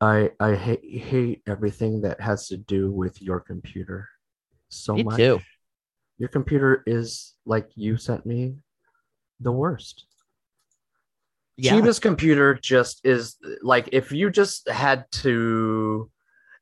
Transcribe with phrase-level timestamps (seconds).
[0.00, 4.08] I I hate hate everything that has to do with your computer
[4.68, 5.16] so Me much.
[5.16, 5.40] too.
[6.18, 8.56] Your computer is like you sent me
[9.40, 10.06] the worst.
[11.56, 11.72] Yeah.
[11.72, 16.10] Cheeba's computer just is like if you just had to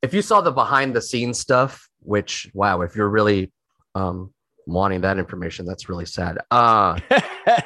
[0.03, 3.53] if you saw the behind the scenes stuff, which wow, if you're really
[3.96, 4.32] um
[4.66, 6.39] wanting that information, that's really sad.
[6.51, 7.01] Uh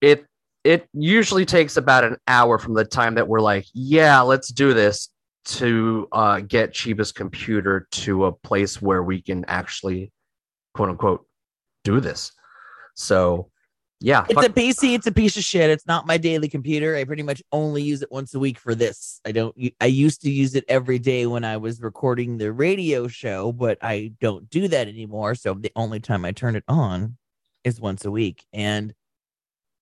[0.00, 0.26] it
[0.64, 4.72] it usually takes about an hour from the time that we're like, yeah, let's do
[4.72, 5.10] this
[5.46, 10.12] to uh get Cheeba's computer to a place where we can actually
[10.74, 11.26] quote unquote
[11.84, 12.32] do this.
[12.94, 13.50] So
[14.00, 14.94] yeah, It's fuck- a PC.
[14.94, 15.70] It's a piece of shit.
[15.70, 16.94] It's not my daily computer.
[16.96, 19.20] I pretty much only use it once a week for this.
[19.24, 19.56] I don't.
[19.80, 23.78] I used to use it every day when I was recording the radio show, but
[23.80, 25.34] I don't do that anymore.
[25.36, 27.16] So the only time I turn it on
[27.62, 28.92] is once a week, and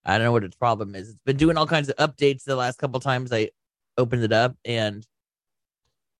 [0.04, 1.08] I don't know what its problem is.
[1.08, 3.50] It's been doing all kinds of updates the last couple times I
[3.98, 5.04] opened it up, and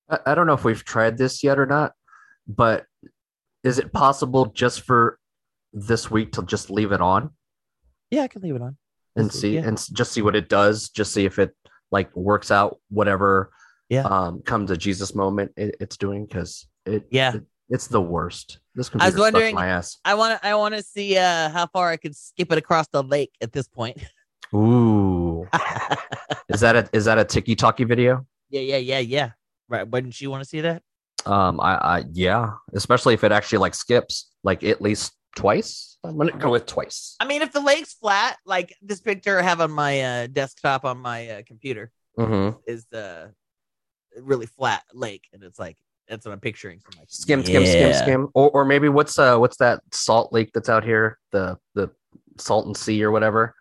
[0.09, 1.93] I, don't know if we've tried this yet or not,
[2.47, 2.85] but
[3.63, 5.17] is it possible just for
[5.71, 7.31] this week to just leave it on
[8.11, 8.77] yeah, I can leave it on.
[9.15, 9.61] and This week, see yeah.
[9.61, 10.89] and s- just see what it does?
[10.89, 11.55] Just see if it
[11.91, 13.51] like works out whatever
[13.89, 14.03] Yeah.
[14.03, 17.35] um comes a Jesus moment it, it's doing because it Yeah.
[17.37, 18.59] it- it's the worst.
[18.75, 19.97] This I computer was sucks wondering- my ass.
[20.05, 20.47] I want to.
[20.47, 23.51] I want to see uh, how far I could skip it across the lake at
[23.51, 23.97] this point.
[24.53, 25.47] Ooh,
[26.49, 28.27] is that a is that a Tiki Talkie video?
[28.49, 29.31] Yeah, yeah, yeah, yeah.
[29.73, 29.87] Right.
[29.87, 30.83] Wouldn't you want to see that?
[31.25, 35.97] Um, I, I yeah, especially if it actually like skips like at least twice.
[36.03, 37.15] I'm gonna go with twice.
[37.19, 40.85] I mean, if the lake's flat, like this picture I have on my uh, desktop
[40.85, 42.59] on my uh, computer Mm-hmm.
[42.67, 43.33] is the
[44.21, 45.75] really flat lake, and it's like
[46.07, 46.79] that's what I'm picturing.
[46.85, 48.01] I'm like, Skim, skim, skim, yeah.
[48.03, 48.29] skim.
[48.35, 51.17] Or or maybe what's uh what's that salt lake that's out here?
[51.31, 51.89] The the
[52.37, 53.55] Salton Sea or whatever.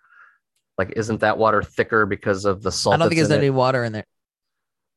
[0.77, 2.97] Like, isn't that water thicker because of the salt?
[2.97, 3.51] I don't think there's any it?
[3.51, 4.07] water in there.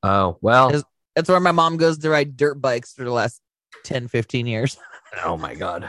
[0.03, 0.71] Oh well.
[0.71, 0.83] Is-
[1.15, 3.41] That's where my mom goes to ride dirt bikes for the last
[3.83, 4.77] 10, 15 years.
[5.23, 5.87] Oh my god.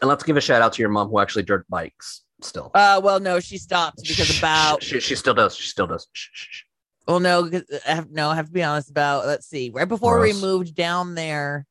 [0.00, 2.72] And let's give a shout out to your mom who actually dirt bikes still.
[2.74, 5.54] Uh, well, no, she stopped because about she, she still does.
[5.56, 6.08] She still does.
[7.06, 7.48] Well, no,
[7.86, 9.26] I have, no, I have to be honest about.
[9.26, 9.70] Let's see.
[9.70, 11.66] Right before we moved down there,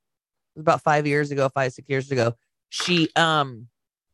[0.56, 2.33] it was about five years ago, five six years ago,
[2.69, 3.67] she um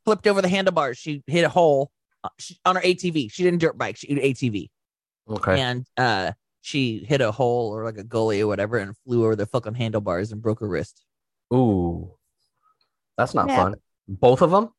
[0.06, 0.98] flipped over the handlebars.
[0.98, 1.92] She hit a hole
[2.24, 2.30] uh,
[2.66, 3.31] on her ATV.
[3.31, 3.98] She didn't dirt bike.
[3.98, 4.69] She did ATV,
[5.29, 5.59] Okay.
[5.59, 6.31] and uh
[6.62, 9.75] she hit a hole or like a gully or whatever, and flew over the fucking
[9.75, 11.03] handlebars and broke her wrist.
[11.53, 12.12] Ooh,
[13.17, 13.56] that's not Yeah.
[13.56, 13.75] fun.
[14.07, 14.69] Both of them?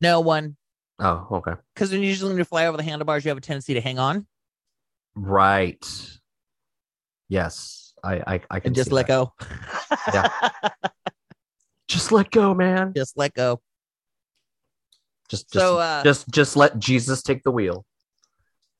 [0.00, 0.56] No one,
[0.98, 1.54] Oh, okay.
[1.74, 3.80] because when you usually when you fly over the handlebars, you have a tendency to
[3.80, 4.26] hang on
[5.16, 5.84] Right.
[7.28, 9.08] Yes, I I, I can and just see let that.
[9.08, 9.32] go.
[10.12, 10.28] Yeah.
[11.88, 12.92] Just let go, man.
[12.94, 13.60] just let go.
[15.28, 17.84] Just just So, uh, just just let Jesus take the wheel.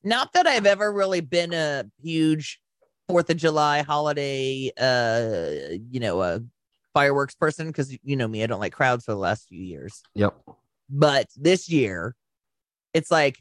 [0.05, 2.59] Not that I've ever really been a huge
[3.07, 6.39] Fourth of July holiday, uh, you know, uh,
[6.93, 10.01] fireworks person because you know me, I don't like crowds for the last few years.
[10.15, 10.35] Yep.
[10.89, 12.15] But this year,
[12.93, 13.37] it's like,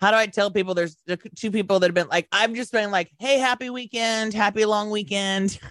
[0.00, 0.74] how do I tell people?
[0.74, 0.96] There's
[1.36, 4.90] two people that have been like, I'm just been like, hey, happy weekend, happy long
[4.90, 5.58] weekend.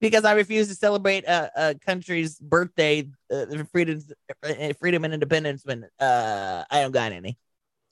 [0.00, 4.00] Because I refuse to celebrate a, a country's birthday, uh, freedom,
[4.44, 7.36] uh, freedom and independence when uh, I don't got any.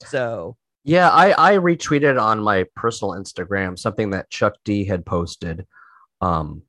[0.05, 5.65] So Yeah, I I retweeted on my personal Instagram something that Chuck D had posted
[6.21, 6.61] um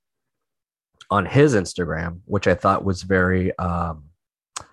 [1.11, 4.05] on his Instagram, which I thought was very um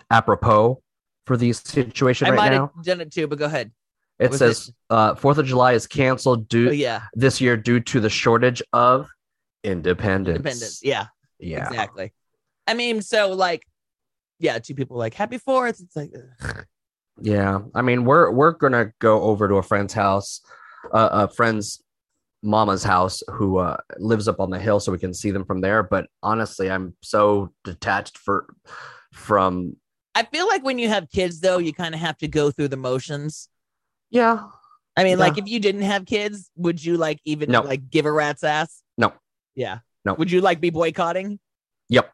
[0.09, 0.81] apropos
[1.25, 2.71] for the situation I right might now.
[2.75, 3.71] have done it too, but go ahead.
[4.19, 7.79] It was says uh Fourth of July is canceled due Oh yeah, this year due
[7.81, 9.09] to the shortage of
[9.63, 10.37] independence.
[10.37, 10.79] independence.
[10.83, 11.07] Yeah,
[11.39, 11.67] Yeah.
[11.67, 12.13] exactly.
[12.67, 13.63] I mean, so like,
[14.39, 15.79] yeah, two people like happy fourth.
[15.81, 16.11] It's like,
[16.43, 16.65] ugh.
[17.21, 20.41] Yeah, I mean, we're we're gonna go over to a friend's house,
[20.93, 21.81] uh, a friend's
[22.43, 25.61] mama's house who uh, lives up on the hill, so we can see them from
[25.61, 25.81] there.
[25.81, 28.47] But honestly, I'm so detached for
[29.13, 29.77] from.
[30.13, 32.67] I feel like when you have kids, though, you kind of have to go through
[32.69, 33.49] the motions.
[34.09, 34.43] Yeah,
[34.97, 37.61] I mean, like if you didn't have kids, would you like even No.
[37.61, 38.81] like give a rat's ass?
[38.97, 39.13] No.
[39.55, 39.79] Yeah.
[40.05, 40.13] No.
[40.15, 41.39] Would you like be boycotting?
[41.89, 42.11] yep,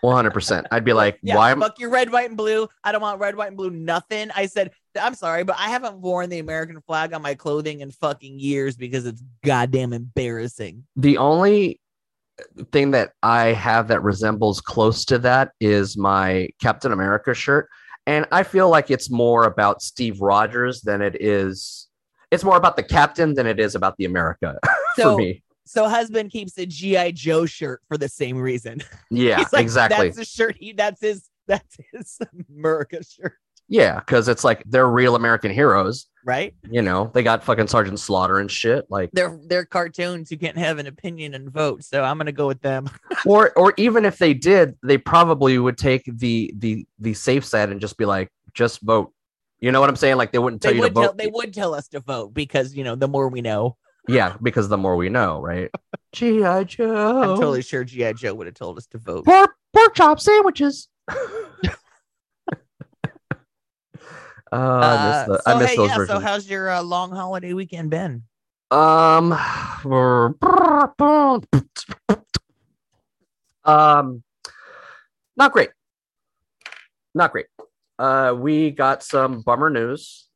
[0.00, 0.66] one hundred percent.
[0.70, 1.36] I'd be like, Yeah.
[1.36, 1.50] why?
[1.50, 2.68] Am- Fuck your red, white, and blue.
[2.82, 3.70] I don't want red, white, and blue.
[3.70, 4.30] Nothing.
[4.34, 7.90] I said, I'm sorry, but I haven't worn the American flag on my clothing in
[7.90, 10.84] fucking years because it's goddamn embarrassing.
[10.96, 11.80] the only
[12.72, 17.68] thing that I have that resembles close to that is my Captain America shirt,
[18.06, 21.88] and I feel like it's more about Steve Rogers than it is.
[22.32, 24.58] It's more about the captain than it is about the America
[24.96, 25.43] So, for me.
[25.66, 28.82] So husband keeps a GI Joe shirt for the same reason.
[29.10, 30.06] Yeah, like, exactly.
[30.08, 30.56] That's the shirt.
[30.58, 31.28] He that's his.
[31.46, 32.18] That's his
[32.56, 33.34] America shirt.
[33.68, 36.06] Yeah, because it's like they're real American heroes.
[36.24, 36.54] right?
[36.70, 38.84] You know, they got fucking Sergeant Slaughter and shit.
[38.90, 42.46] Like, They're they're cartoons who can't have an opinion and vote, so I'm gonna go
[42.46, 42.90] with them.
[43.26, 47.70] or or even if they did, they probably would take the the the safe side
[47.70, 49.12] and just be like, just vote.
[49.60, 50.16] You know what I'm saying?
[50.16, 51.18] Like they wouldn't tell They you to would tell vote.
[51.18, 53.76] they would tell us to vote because you know the more we know.
[54.08, 55.70] Yeah, because the more we know, right?
[56.12, 57.22] GI Joe.
[57.22, 59.24] I'm totally sure GI Joe would have told us to vote.
[59.24, 60.88] pork pork chop sandwiches.
[61.08, 61.14] Oh,
[64.52, 66.04] I miss, Uh, so I miss hey, those yeah.
[66.06, 68.22] So how's your uh, long holiday weekend been?
[68.70, 69.32] Um,
[73.64, 74.22] um,
[75.36, 75.70] not great.
[77.14, 77.46] Not great.
[77.98, 80.28] Uh, we got some bummer news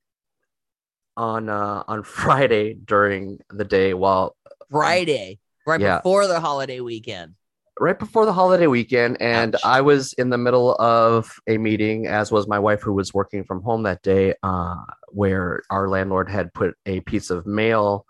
[1.18, 4.36] on uh on Friday during the day while
[4.70, 5.98] Friday, right Yeah.
[5.98, 7.34] before the holiday weekend.
[7.80, 9.60] right before the holiday weekend and Ouch.
[9.64, 13.42] i was in the middle of a meeting as was my wife who was working
[13.44, 14.74] from home that day uh,
[15.20, 18.04] where our landlord had put a piece of mail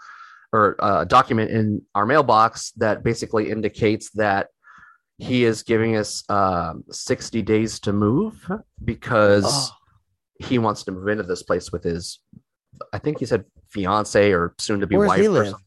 [0.54, 4.48] or a document in our mailbox that basically indicates that
[5.18, 8.34] he is giving us um, 60 days to move
[8.84, 9.68] because Oh,
[10.48, 12.20] he wants to move into this place with his
[12.92, 15.58] i think he said fiance or soon to be Where does wife he or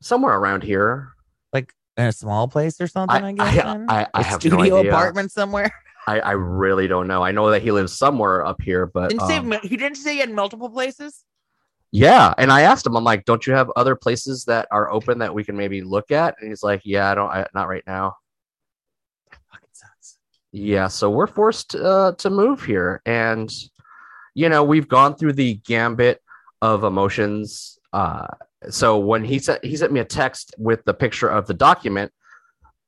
[0.00, 1.08] somewhere around here
[1.52, 3.24] like in a small place or something.
[3.24, 3.64] I, I, guess.
[3.64, 3.84] I?
[3.88, 4.92] I, I A have studio no idea.
[4.92, 5.72] apartment somewhere.
[6.06, 7.22] I, I really don't know.
[7.24, 10.14] I know that he lives somewhere up here, but Didn't say um, he didn't say
[10.14, 11.24] he had multiple places.
[11.90, 12.32] yeah.
[12.38, 15.34] And I asked him, I'm like, don't you have other places that are open that
[15.34, 16.36] we can maybe look at?
[16.40, 18.14] And he's like, yeah, I don't, I, not right now.
[19.50, 20.18] Fucking sucks.
[20.52, 23.52] Yeah, so we're forced uh, to move here, and
[24.34, 26.22] you know we've gone through the gambit
[26.62, 27.78] of emotions.
[27.92, 28.26] Uh,
[28.70, 32.12] so when he sent he sent me a text with the picture of the document,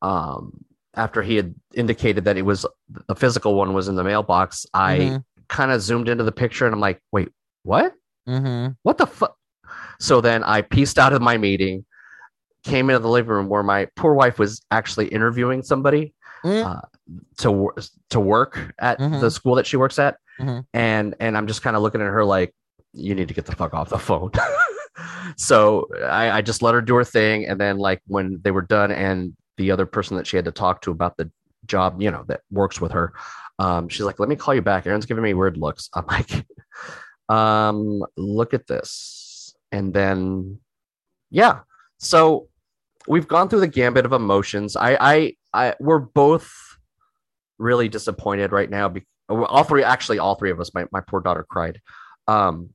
[0.03, 0.65] um,
[0.95, 2.67] after he had indicated that it was
[3.07, 5.25] the physical one was in the mailbox, I Mhm.
[5.49, 7.31] kind of zoomed into the picture and I'm like, wait,
[7.63, 7.95] what?
[8.29, 8.77] Mhm.
[8.83, 9.37] what the fuck?
[9.99, 11.85] So then I pieced out of my meeting,
[12.65, 16.15] came into the living room where my poor wife was actually interviewing somebody
[16.45, 16.65] Mm.
[16.65, 16.81] uh,
[17.39, 17.71] to
[18.11, 19.21] to work at Mhm.
[19.21, 20.65] the school that she works at, Mhm.
[20.73, 22.55] and and I'm just kind of looking at her like,
[22.93, 24.31] you need to get the fuck off the phone.
[25.37, 28.63] so I, I just let her do her thing, and then like when they were
[28.63, 31.31] done, and the other person that she had to talk to about the
[31.67, 33.13] job, you know, that works with her,
[33.59, 34.87] um, she's like, let me call you back.
[34.87, 35.91] Erin's giving me weird looks.
[35.95, 36.47] I'm like,
[37.29, 40.59] um, look at this, and then
[41.31, 41.61] yeah,
[41.99, 42.49] so
[43.07, 44.77] we've gone through the gambit of emotions.
[44.77, 46.53] I I I we're both
[47.59, 48.89] really disappointed right now.
[48.89, 50.75] Be- all three, actually, all three of us.
[50.75, 51.81] My my poor daughter cried.
[52.27, 52.71] Um,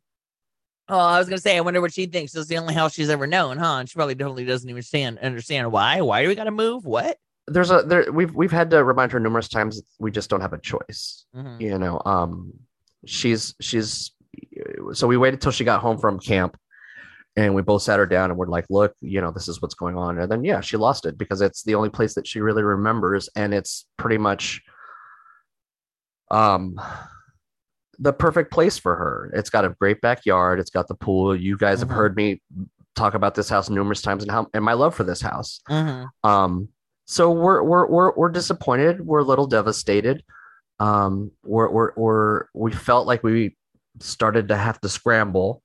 [0.87, 2.31] Oh, I was gonna say, I wonder what she thinks.
[2.33, 3.77] This is the only house she's ever known, huh?
[3.79, 6.01] And she probably totally doesn't even understand understand why.
[6.01, 6.85] Why do we gotta move?
[6.85, 7.17] What?
[7.47, 10.53] there's a there we've we've had to remind her numerous times we just don't have
[10.53, 11.25] a choice.
[11.35, 11.61] Mhm.
[11.61, 12.53] You know, um,
[13.05, 14.11] she's she's
[14.93, 16.57] so we waited till she got home from camp.
[17.37, 19.75] And we both sat her down and we're like, look, you know, this is what's
[19.75, 20.17] going on.
[20.19, 23.27] And then, yeah, she lost it because it's the only place that she really remembers.
[23.35, 24.61] And it's pretty much
[26.31, 26.79] um
[27.99, 29.31] the perfect place for her.
[29.33, 30.59] It's got a great backyard.
[30.59, 31.35] It's got the pool.
[31.35, 31.81] You guys Mhm.
[31.81, 32.41] have heard me
[32.95, 35.59] talk about this house numerous times and how and my love for this house.
[35.69, 36.07] Mhm.
[36.23, 36.69] Um,
[37.05, 39.05] so we're we're we're we're disappointed.
[39.05, 40.23] We're a little devastated.
[40.79, 43.55] Um, we're we're we're we felt like we
[43.99, 45.61] started to have to scramble.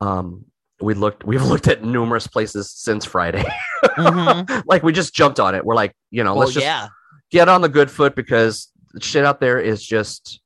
[0.00, 0.44] Um,
[0.80, 3.44] we looked we've looked at numerous places since Friday.
[3.84, 4.62] Mhm.
[4.66, 5.64] like we just jumped on it.
[5.64, 6.88] We're like, you know, Well, let's just yeah,
[7.30, 8.68] get on the good foot because
[9.00, 10.40] shit out there is just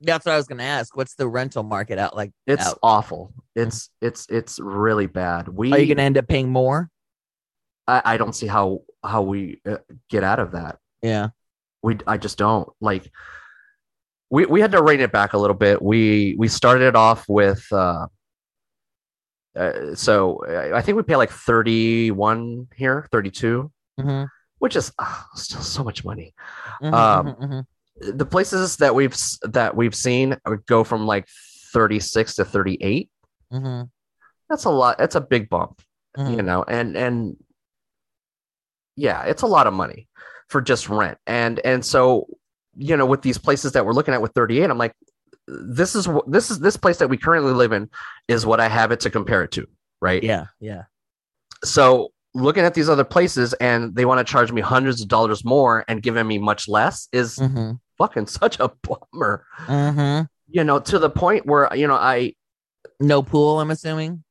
[0.00, 0.96] that's what I was gonna ask.
[0.96, 2.32] What's the rental market out like?
[2.46, 2.78] it's out?
[2.82, 3.32] awful.
[3.54, 5.48] It's it's it's really bad.
[5.48, 6.90] We Are you gonna end up paying more?
[7.86, 9.78] I, I don't see how how we uh,
[10.08, 10.78] get out of that.
[11.02, 11.28] Yeah.
[11.82, 13.10] we I just don't like
[14.30, 15.82] we we had to rein it back a little bit.
[15.82, 18.06] We we started it off with uh,
[19.56, 24.28] uh so I- think we pay like 31 here, 32, Mhm.
[24.58, 26.34] which is uh, still so much money.
[26.82, 27.64] Mhm, Um, mhm, mhm.
[28.00, 31.28] The places that we've that we've seen go from like
[31.72, 33.10] 36 to 38.
[33.52, 33.90] Mhm.
[34.48, 34.98] That's a lot.
[34.98, 35.82] That's a big bump,
[36.16, 36.36] Mhm.
[36.36, 36.62] you know.
[36.66, 37.36] And and
[38.96, 40.08] yeah, it's a lot of money
[40.48, 41.18] for just rent.
[41.26, 42.26] And and so
[42.76, 44.94] you know, with these places that we're looking at with 38, I'm like,
[45.46, 47.90] this is this is this place that we currently live in
[48.28, 49.66] is what I have it to compare it to,
[50.00, 50.22] right?
[50.22, 50.46] Yeah.
[50.60, 50.84] Yeah.
[51.64, 55.44] So looking at these other places and they want to charge me hundreds of dollars
[55.44, 57.80] more and giving me much less is Mhm.
[58.00, 59.44] Fucking such a bummer.
[59.66, 60.26] Mhm.
[60.48, 62.34] You know, to the point where you know I
[62.98, 63.60] No pool.
[63.60, 64.24] I'm assuming.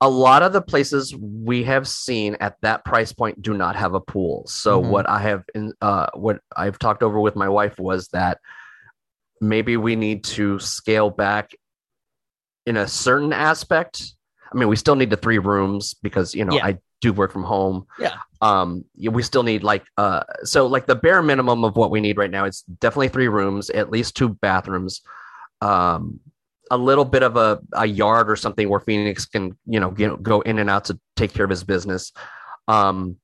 [0.00, 3.94] a lot of the places we have seen at that price point do not have
[3.94, 4.44] a pool.
[4.48, 4.88] So Mhm.
[4.88, 8.38] what I have in uh what I've talked over with my wife was that
[9.40, 11.52] maybe we need to scale back
[12.66, 14.14] in a certain aspect.
[14.52, 16.66] I mean, we still need the three rooms because you know Yeah.
[16.66, 17.86] I do work from home.
[17.98, 18.16] Yeah.
[18.40, 22.16] Um, we still need like uh, so like the bare minimum of what we need
[22.16, 25.02] right now is definitely three rooms, at least two bathrooms,
[25.60, 26.20] um,
[26.70, 30.22] a little bit of a, a yard or something where Phoenix can you know get,
[30.22, 32.12] go in and out to take care of his business.
[32.68, 33.16] Um,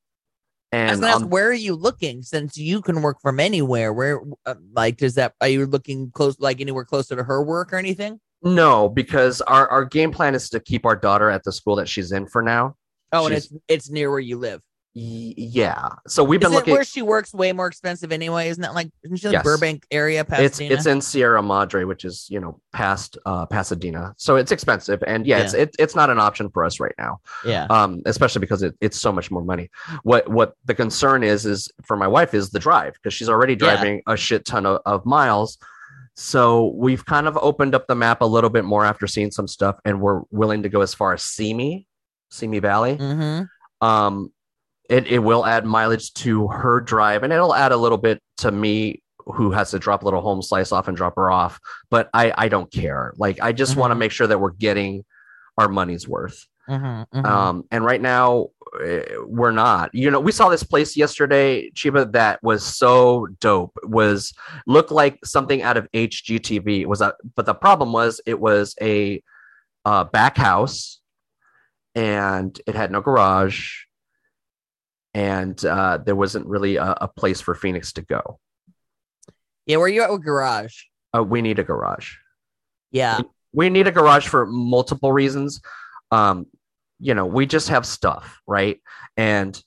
[0.70, 2.22] and gonna ask, um, where are you looking?
[2.22, 5.32] Since you can work from anywhere, where, uh, like, does that?
[5.40, 8.20] Are you looking close, like anywhere closer to her work or anything?
[8.42, 11.88] no, because our our game plan is to keep our daughter at the school that
[11.88, 12.76] she's in for now.
[13.12, 14.60] Oh, and it's it's near where you live.
[14.94, 15.90] Y- yeah.
[16.08, 16.74] So we've been Isn't looking.
[16.74, 18.48] where she works way more expensive anyway?
[18.48, 19.44] Isn't that like isn't she like Yes.
[19.44, 20.22] Burbank area?
[20.22, 20.74] it's Pasadena?
[20.74, 25.24] it's in Sierra Madre, which is you know past uh, Pasadena, so it's expensive, and
[25.26, 27.66] yeah, it's it, it's not an option for us right now, yeah.
[27.70, 29.70] um, especially because it, it's so much more money.
[30.02, 33.52] What what the concern is is for my wife is the drive because she's already
[33.52, 33.58] Yeah.
[33.58, 35.58] driving a shit ton of, of miles.
[36.14, 39.46] So we've kind of opened up the map a little bit more after seeing some
[39.46, 41.86] stuff, and we're willing to go as far as Simi,
[42.30, 42.96] Simi Valley.
[42.96, 43.86] Mm-hmm.
[43.86, 44.32] um
[44.88, 48.50] it, it will add mileage to her drive and it'll add a little bit to
[48.50, 52.08] me who has to drop a little home slice off and drop her off but
[52.14, 55.04] i i don't care like i just want to make sure that we're getting
[55.58, 57.24] our money's worth Mm-hmm.
[57.24, 58.48] um and right now
[58.84, 63.72] eh, we're not you know we saw this place yesterday Cheeba that was so dope
[63.84, 64.34] was
[64.66, 68.74] looked like something out of hgtv it was a but the problem was it was
[68.82, 69.22] a
[69.86, 70.97] uh back house
[71.94, 73.74] and it had no garage
[75.14, 78.38] and uh there wasn't really a, a place for phoenix to go
[79.66, 80.74] yeah, where you at with garage?
[81.16, 82.14] uh, we need a garage
[82.90, 83.20] Yeah.
[83.52, 85.60] we need a garage for multiple reasons
[86.10, 86.46] um
[87.00, 88.80] you know we just have stuff right
[89.16, 89.60] and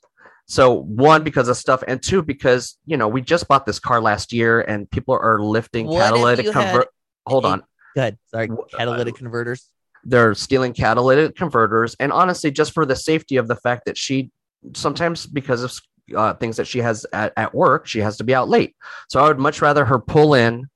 [0.47, 4.01] so one because of stuff and two because you know we just bought this car
[4.01, 6.87] last year and people are lifting What catalytic convert
[7.25, 7.63] hold on
[7.93, 8.17] Good.
[8.27, 8.47] Sorry.
[8.77, 9.67] Catalytic converters.
[10.03, 14.31] They're stealing catalytic converters and honestly just for the safety of the fact that she
[14.73, 15.73] sometimes because of
[16.15, 18.75] uh, things that she has at, at work she has to be out late.
[19.09, 20.67] So i would much rather her pull in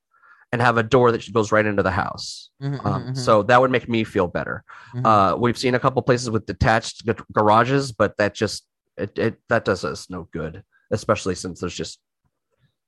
[0.52, 2.50] and have a door that she goes right into the house.
[2.62, 4.64] Mhm, um, mhm, so that would make me feel better.
[4.94, 5.06] Mhm.
[5.06, 7.04] uh, we've seen a couple places with detached
[7.34, 8.66] garages but that just
[8.98, 12.00] it, it that does us no good especially since there's just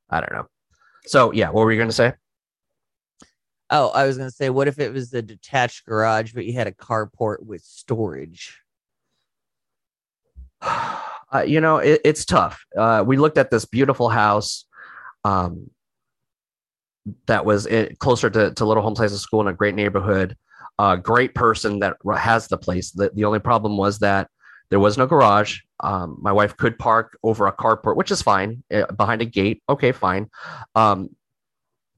[0.10, 0.46] i don't know.
[1.06, 2.13] So yeah what were you going to say
[3.70, 6.68] oh, I was gonna say, what if it was a detached garage, but you had
[6.68, 8.62] a carport with storage?
[10.62, 12.66] uh, you know it, it's tough.
[12.78, 14.66] Uh, we looked at this beautiful house
[15.24, 15.70] um,
[17.28, 20.36] that was it, closer to, to little homes high school in a great neighborhood.
[20.80, 22.92] A great person that has the place.
[22.92, 24.30] The, the only problem was that
[24.70, 25.60] there was no garage.
[25.80, 29.64] Um, my wife could park over a carport which is fine uh, behind a gate.
[29.70, 30.30] Okay fine.
[30.76, 31.10] Um,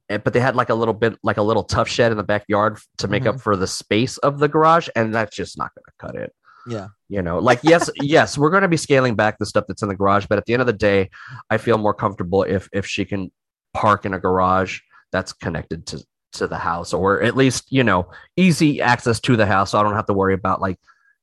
[0.09, 2.79] but they had like a little bit like a little tough shed in the backyard
[2.97, 5.91] to make up for the space of the garage and that's just not going to
[5.99, 6.33] cut it.
[6.67, 6.89] Yeah.
[7.07, 9.87] you know like yes yes we're going to be scaling back the stuff that's in
[9.87, 11.09] the garage but at the end of the day
[11.49, 13.31] i feel more comfortable if if she can
[13.73, 14.79] park in a garage
[15.11, 19.45] that's connected to to the house or at least you know easy access to the
[19.45, 20.77] house so i don't have to worry about like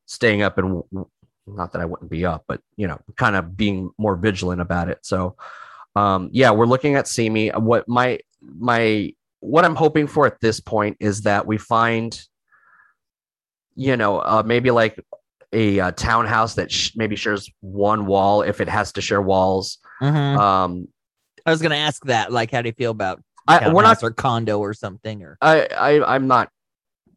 [0.07, 0.83] staying up and
[1.47, 4.89] not that i wouldn't be up but you know kind of being more vigilant about
[4.89, 4.99] it.
[5.03, 5.37] So
[5.95, 7.49] um yeah we're looking at simi.
[7.51, 8.19] What my
[8.59, 12.21] my what i'm hoping for at this point is that we find
[13.75, 14.99] you know uh, maybe like
[15.53, 19.79] a, uh townhouse that sh- maybe shares one wall if it has to share walls
[20.03, 20.39] Mhm.
[20.39, 20.89] um
[21.45, 22.33] I was gonna ask that.
[22.33, 25.23] Like, how do you feel about I, we're not or condo or something?
[25.23, 26.51] Or I, I i'm not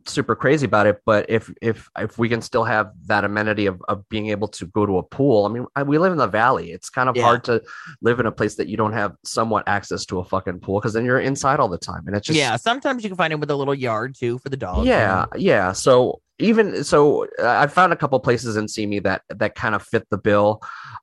[0.10, 3.82] super crazy about it but if if if we can still have that amenity of,
[3.88, 6.28] of being able to go to a pool i mean I, we live in the
[6.28, 7.24] valley it's kind of Yeah.
[7.24, 7.62] hard to
[8.02, 10.94] live in a place that you don't have somewhat access to a fucking pool because
[10.94, 13.40] then you're inside all the time and it's just yeah, sometimes you can find it
[13.40, 14.88] with a little yard too for the dogs.
[14.88, 19.56] yeah yeah so even so uh, i found a couple places in simi that that
[19.56, 20.62] kind of fit the bill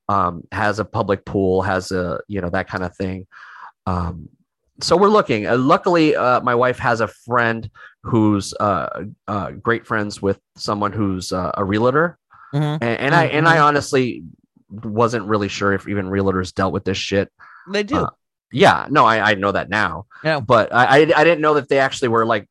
[0.09, 3.27] um has a public pool has a you know that kind of thing
[3.85, 4.29] um
[4.81, 7.69] so we're looking uh, luckily uh, my wife has a friend
[8.03, 12.17] who's uh, uh great friends with someone who's uh, a realtor
[12.53, 12.77] Mhm.
[12.81, 14.23] and, and i and i honestly
[14.69, 17.29] wasn't really sure if even realtors dealt with this shit
[17.69, 17.97] they do.
[17.97, 18.09] Uh,
[18.53, 20.39] yeah no i i know that now Yeah.
[20.39, 22.47] but I, I i didn't know that they actually were like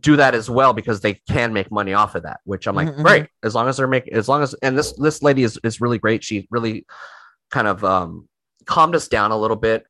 [0.00, 2.88] do that as well because they can make money off of that which i'm like
[2.88, 3.02] Mhm, mhm.
[3.04, 5.80] great as long as they're making as long as and this this lady is is
[5.80, 6.86] really great she really
[7.50, 8.28] kind of um
[8.66, 9.84] calmed us down a little bit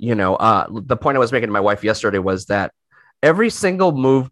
[0.00, 2.72] you know uh the point i was making to my wife yesterday was that
[3.22, 4.30] every single move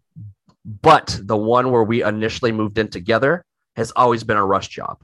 [0.65, 3.45] but the one where we initially moved in together
[3.75, 4.97] has always been a rush job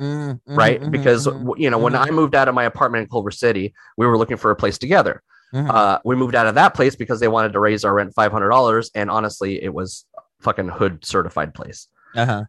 [0.00, 0.78] Mm, mhm, right?
[0.80, 1.54] mhm, because mhm.
[1.58, 2.06] you know when mhm.
[2.06, 4.76] I moved out of my apartment in Culver City, we were looking for a place
[4.76, 5.22] together.
[5.54, 5.70] Mhm.
[5.70, 8.30] Uh, we moved out of that place because they wanted to raise our rent five
[8.30, 10.04] hundred dollars, and honestly, it was
[10.40, 11.88] fucking hood certified place.
[12.14, 12.44] uh-huh.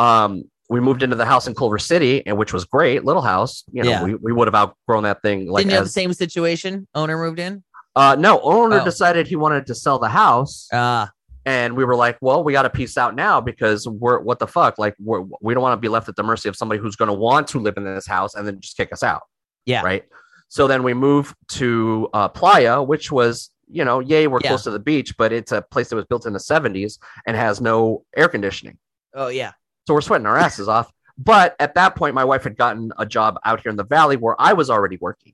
[0.00, 3.64] Um, we moved into the house in Culver City, and which was great, little house.
[3.72, 4.02] You know, Yeah.
[4.04, 6.86] we, we would have outgrown that thing like Didn't you have the same situation?
[6.94, 7.62] Owner moved in.
[7.96, 8.84] uh no owner Oh.
[8.84, 10.68] decided he wanted to sell the house.
[10.72, 11.10] Ah,
[11.46, 14.46] and we were like, well, we got to piece out now because we're what the
[14.46, 14.76] fuck?
[14.78, 17.08] Like, we're, we don't want to be left at the mercy of somebody who's going
[17.08, 19.22] to want to live in this house and then just kick us out.
[19.64, 19.82] Yeah.
[19.82, 20.04] Right.
[20.48, 24.48] So then we moved to uh, Playa, which was, you know, yay, we're Yeah.
[24.48, 27.36] close to the beach, but it's a place that was built in the 70s and
[27.36, 28.76] has no air conditioning.
[29.14, 29.52] oh yeah.
[29.88, 30.92] So we're sweating our asses off.
[31.16, 34.18] But at that point, my wife had gotten a job out here in the valley
[34.18, 35.32] where I was already working.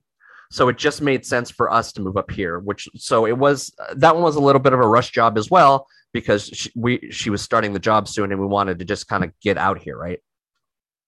[0.53, 3.75] So it just made sense for us to move up here, which so it was
[3.97, 7.11] that one was a little bit of a rush job as well because she, we
[7.11, 9.83] she was starting the job soon and we wanted to just kind of get out
[9.83, 10.21] here, right?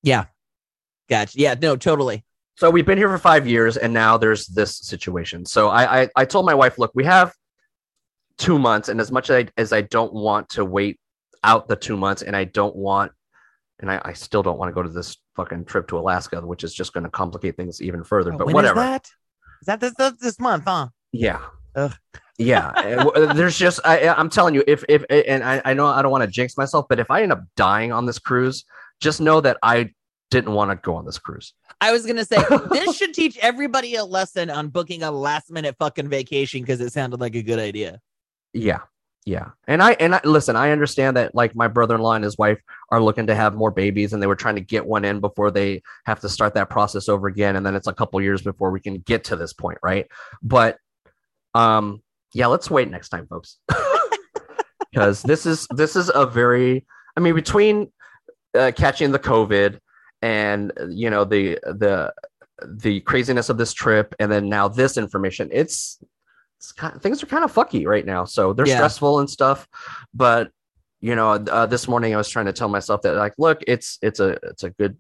[0.03, 0.25] Yeah.
[1.09, 1.39] Gotcha.
[1.39, 1.55] Yeah.
[1.63, 1.77] No.
[1.77, 2.25] Totally.
[2.57, 5.47] So we've been here for five years and now there's this situation.
[5.47, 7.33] So I I, I told my wife, look, we have
[8.39, 10.99] two months, and as much as I, as I don't want to wait
[11.45, 13.13] out the two months, and I don't want,
[13.81, 16.65] and I, I still don't want to go to this fucking trip to Alaska, which
[16.65, 18.33] is just going to complicate things even further.
[18.33, 18.81] Oh, but when is whatever.
[18.81, 19.07] that?
[19.61, 20.65] Is that this, this month?
[20.67, 20.89] Huh?
[21.13, 21.41] Yeah.
[21.75, 21.95] Ugh.
[22.39, 22.73] Yeah.
[23.17, 26.11] Uh, There's just I I'm telling you, if if and I, I know I don't
[26.11, 28.65] want to jinx myself, but if I end up dying on this cruise,
[29.01, 29.91] just know that I
[30.31, 31.55] didn't want to go on this cruise.
[31.81, 32.37] I was gonna say
[32.71, 36.93] this should teach everybody a lesson on booking a last minute fucking vacation because it
[36.93, 38.01] sounded like a good idea.
[38.53, 38.81] Yeah.
[39.27, 39.51] Yeah.
[39.67, 42.61] And I and I listen, I understand that like my brother-in-law and his wife
[42.93, 45.51] are looking to have more babies and they were trying to get one in before
[45.51, 48.71] they have to start that process over again and then it's a couple years before
[48.71, 50.07] we can get to this point, right?
[50.43, 50.79] But
[51.55, 52.03] um
[52.35, 53.59] yeah, let's wait next time, folks.
[54.95, 57.91] Cuz this is this is a very I mean between
[58.57, 59.81] uh, catching the covid
[60.23, 62.15] and you know the the
[62.65, 65.99] the craziness of this trip and then now this information it's
[66.77, 68.25] kind of, things are kind of fucky right now.
[68.25, 68.77] So they're Yeah.
[68.77, 69.67] stressful and stuff.
[70.15, 70.51] But
[71.01, 73.99] you know, uh, this morning I was trying to tell myself that like, look, it's
[74.03, 74.97] it's a it's a good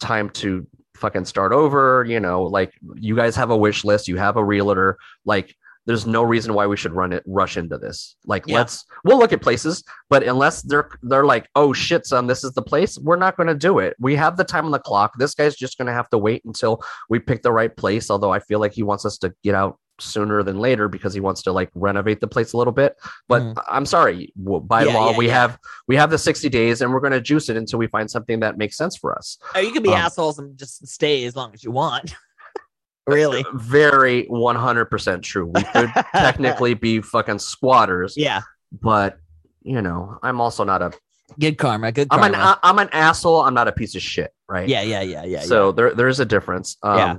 [0.00, 2.04] time to fucking start over.
[2.06, 5.54] You know, like you guys have a wish list, you have a realtor, like.
[5.88, 8.16] There's no reason why we should run it rush into this.
[8.26, 8.56] Like Yeah.
[8.56, 12.50] let's we'll look at places, but unless they're they're like, oh shit, son, this is
[12.54, 13.94] the place, we're not gonna do it.
[14.00, 15.12] We have the time on the clock.
[15.16, 18.10] This guy's just gonna have to wait until we pick the right place.
[18.10, 21.20] Although I feel like he wants us to get out sooner than later because he
[21.20, 22.96] wants to like renovate the place a little bit.
[23.28, 23.62] But Mhm.
[23.68, 25.32] I'm sorry, by Yeah, law yeah, we yeah.
[25.34, 28.10] have we have the 60 days and we're going to juice it until we find
[28.10, 29.38] something that makes sense for us.
[29.54, 32.14] Oh, you can be Um, assholes and just stay as long as you want.
[33.06, 33.44] really?
[33.54, 35.46] Very 100% true.
[35.46, 38.42] We could technically be fucking squatters, Yeah.
[38.72, 39.18] but
[39.62, 40.92] you know, I'm also not a
[41.40, 41.90] Good karma.
[41.90, 43.40] Good I'm an I'm an asshole.
[43.40, 44.68] I'm not a piece of shit, right?
[44.68, 44.82] yeah.
[44.82, 45.00] Yeah.
[45.00, 45.24] Yeah.
[45.24, 45.40] Yeah.
[45.40, 46.76] so there there is a difference.
[46.84, 47.16] Um, Yeah.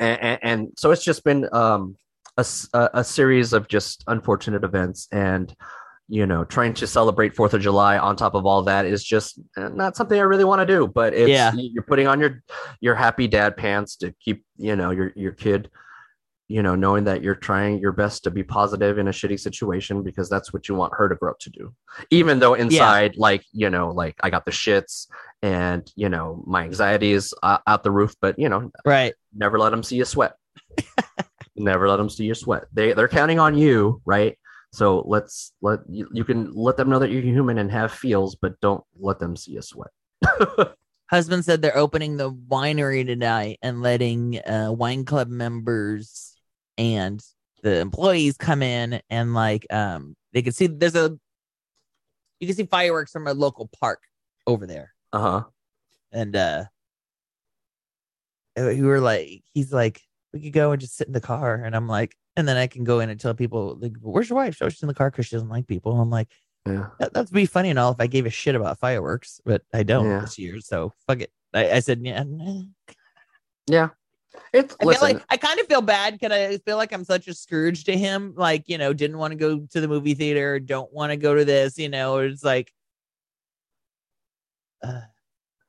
[0.00, 1.96] And, and, so it's just been um,
[2.36, 5.54] a, a- series of just unfortunate events, and
[6.08, 9.40] you know, trying to celebrate Fourth of July on top of all that is just
[9.56, 10.86] uh, not something I really want to do.
[10.86, 11.52] But it's Yeah.
[11.54, 12.42] you're putting on your
[12.80, 15.70] your happy dad pants to keep you know your your kid.
[16.48, 20.02] You know, knowing that you're trying your best to be positive in a shitty situation
[20.02, 21.72] because that's what you want her to grow up to do.
[22.10, 25.06] Even though inside, like, you know, like I got the shits
[25.42, 29.14] and, you know, my anxiety is uh, out the roof, but, you know, Right.
[29.34, 30.34] never let them see you sweat.
[31.56, 32.64] never let them see you sweat.
[32.72, 34.38] They, they're counting on you, right?
[34.72, 38.36] So let's let you, you can let them know that you're human and have feels,
[38.36, 39.90] but don't let them see you sweat.
[41.10, 46.34] Husband said they're opening the winery tonight and letting uh, wine club members
[46.78, 47.22] and
[47.62, 51.16] the employees come in and like um they can see there's a
[52.40, 54.00] you can see fireworks from a local park
[54.46, 55.42] over there Uh huh.
[56.12, 56.64] and uh
[58.56, 60.00] we were like he's like
[60.32, 62.66] we could go and just sit in the car and i'm like and then i
[62.66, 65.10] can go in and tell people like where's your wife so she's in the car
[65.10, 66.28] because she doesn't like people i'm like
[66.66, 66.88] Yeah.
[66.98, 69.82] that, that'd be funny and all if i gave a shit about fireworks but i
[69.82, 70.20] don't Yeah.
[70.20, 72.62] this year so fuck it i, I said yeah nah.
[73.68, 73.88] Yeah.
[74.52, 75.06] It's I listen.
[75.06, 77.84] feel like I kind of feel bad because I feel like I'm such a Scrooge
[77.84, 78.32] to him.
[78.34, 81.34] Like, you know, didn't want to go to the movie theater, don't want to go
[81.34, 82.72] to this, you know, it's like
[84.82, 85.00] uh,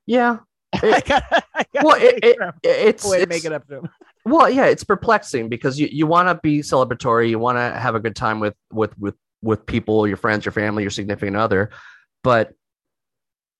[0.05, 0.37] yeah.
[0.73, 3.89] I gotta, I gotta Well, it, it, it's, way to make it up to him.
[4.25, 7.95] Well, yeah, it's perplexing because you, you want to be celebratory, you want to have
[7.95, 11.69] a good time with with with with people, your friends, your family, your significant other,
[12.23, 12.53] but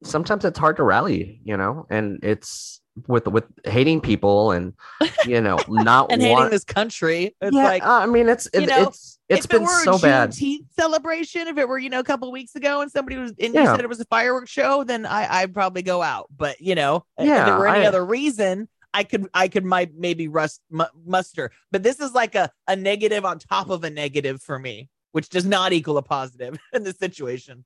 [0.04, 4.74] sometimes it's hard to rally, you know, and it's with with hating people and
[5.26, 7.36] you know not And hating this country.
[7.42, 9.84] It's yeah, like I mean, it's you it, know, it's it's if been it were
[9.84, 10.30] so a bad.
[10.32, 13.54] Juneteenth celebration, if it were, you know, a couple weeks ago and somebody was and
[13.54, 16.28] you said it was a fireworks show, then I I'd probably go out.
[16.36, 19.66] But you know, yeah, if there were any I- other reason, I could I could
[19.66, 23.84] my maybe rust mu- muster, but this is like a a negative on top of
[23.84, 27.66] a negative for me, which does not equal a positive in this situation.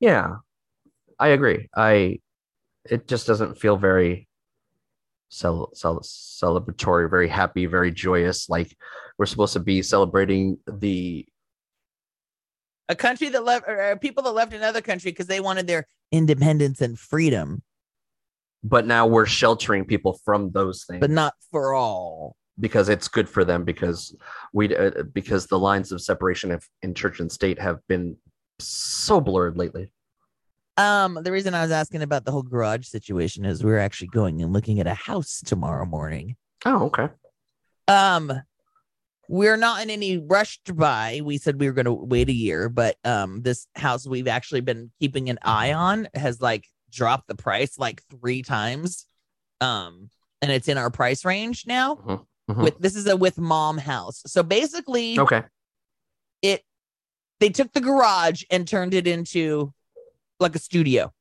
[0.00, 0.36] Yeah,
[1.20, 1.68] I agree.
[1.74, 2.18] I
[2.90, 4.28] it just doesn't feel very
[5.28, 8.48] cel- cel- celebratory, very happy, very joyous.
[8.48, 8.76] Like
[9.18, 11.26] we're supposed to be celebrating the
[12.88, 16.80] A country that left or people that left another country because they wanted their independence
[16.80, 17.62] and freedom,
[18.62, 22.36] but now we're sheltering people from those things but not for all.
[22.60, 24.14] because it's good for them because
[24.52, 28.16] we uh, because the lines of separation of, in church and state have been
[28.58, 29.90] so blurred lately.
[30.76, 34.42] Um, the reason I was asking about the whole garage situation is we're actually going
[34.42, 36.36] and looking at a house tomorrow morning.
[36.64, 37.08] Oh, okay.
[37.86, 38.32] Um,
[39.28, 41.20] we're not in any rush to buy.
[41.22, 44.62] We said we were going to wait a year, but um, this house we've actually
[44.62, 49.06] been keeping an eye on has like dropped the price like three times.
[49.60, 50.10] Um,
[50.42, 51.94] and it's in our price range now.
[51.96, 52.62] Mhm, mhm.
[52.64, 54.22] With this is a with mom house.
[54.26, 55.42] So basically, Okay.
[56.42, 56.62] it
[57.40, 59.72] they took the garage and turned it into
[60.40, 61.12] like a studio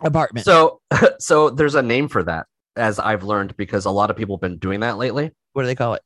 [0.00, 0.44] apartment.
[0.44, 0.80] So
[1.18, 4.40] so there's a name for that as I've learned because a lot of people have
[4.42, 5.32] been doing that lately.
[5.52, 6.02] what do they call it?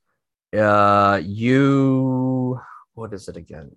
[0.58, 2.60] Uh you
[2.94, 3.76] what is it again?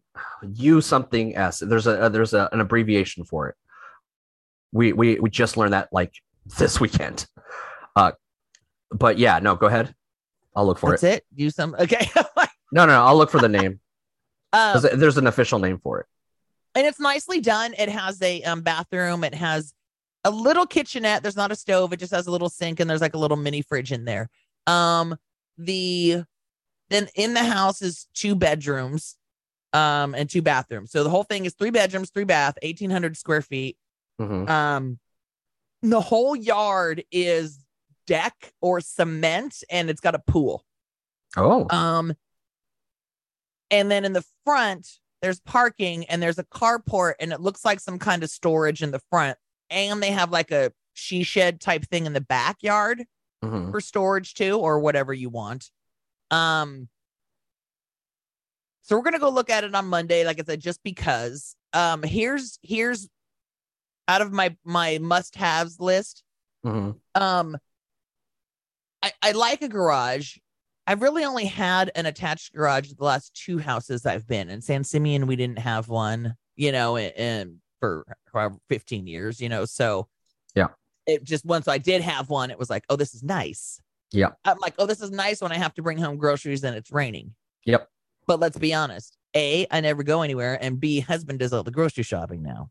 [0.54, 1.60] U something S.
[1.60, 3.56] There's a there's a, an abbreviation for it.
[4.72, 6.14] We we we just learned that like
[6.58, 7.26] this weekend.
[7.96, 8.12] Uh
[8.92, 9.94] but yeah, no, go ahead.
[10.56, 11.14] I'll look for That's it.
[11.18, 11.26] it.
[11.36, 12.10] Do some okay.
[12.72, 13.80] No, no, I'll look for the name.
[14.52, 16.08] um, There's an official name for it.
[16.76, 17.74] And it's nicely done.
[17.78, 19.24] It has a um, bathroom.
[19.24, 19.74] It has
[20.24, 21.22] a little kitchenette.
[21.22, 21.94] There's not a stove.
[21.94, 24.30] It just has a little sink and there's like a little mini fridge in there.
[24.68, 25.18] Um,
[25.58, 26.24] the
[26.90, 29.18] then in the house is two bedrooms,
[29.74, 30.92] um, and two bathrooms.
[30.92, 33.78] So the whole thing is three bedrooms, three bath, eighteen hundred square feet.
[34.22, 34.50] Mhm.
[34.50, 35.00] Um,
[35.82, 37.60] the whole yard is
[38.08, 40.64] deck or cement, and it's got a pool.
[41.36, 42.14] Oh, Um,
[43.72, 44.88] and then in the front,
[45.24, 48.92] there's parking and there's a carport, and it looks like some kind of storage in
[48.92, 49.38] the front.
[49.70, 53.06] And they have like a she shed type thing in the backyard
[53.44, 53.72] mhm.
[53.72, 55.72] for storage too, or whatever you want.
[56.30, 56.90] Um,
[58.82, 61.56] so we're gonna go look at it on Monday, like I said, just because.
[61.72, 63.08] Um, here's here's
[64.10, 66.22] out of my my must haves list.
[66.66, 66.98] Mhm.
[67.16, 67.58] Um,
[69.02, 70.38] I, I like a garage.
[70.86, 74.84] I've really only had an attached garage the last two houses I've been in San
[74.84, 75.28] Simeon.
[75.28, 79.66] We didn't have one, you know, and, and for however 15 years, you know.
[79.66, 80.08] So
[80.56, 80.68] Yeah.
[81.08, 83.80] it just once I did have one, it was like, oh, this is nice.
[84.12, 84.30] Yeah.
[84.44, 86.92] I'm like, oh, this is nice when I have to bring home groceries and it's
[86.92, 87.34] raining.
[87.66, 87.88] Yep.
[88.28, 89.18] But let's be honest.
[89.36, 92.70] A, I never go anywhere, and B, husband does all the grocery shopping now.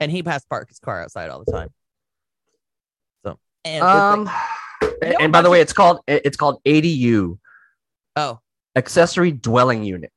[0.00, 1.68] And he passed park his car outside all the time.
[3.24, 4.30] So and Um,
[5.02, 7.38] No, and by the way, it's called it's called ADU,
[8.16, 8.40] oh,
[8.76, 10.12] accessory dwelling unit.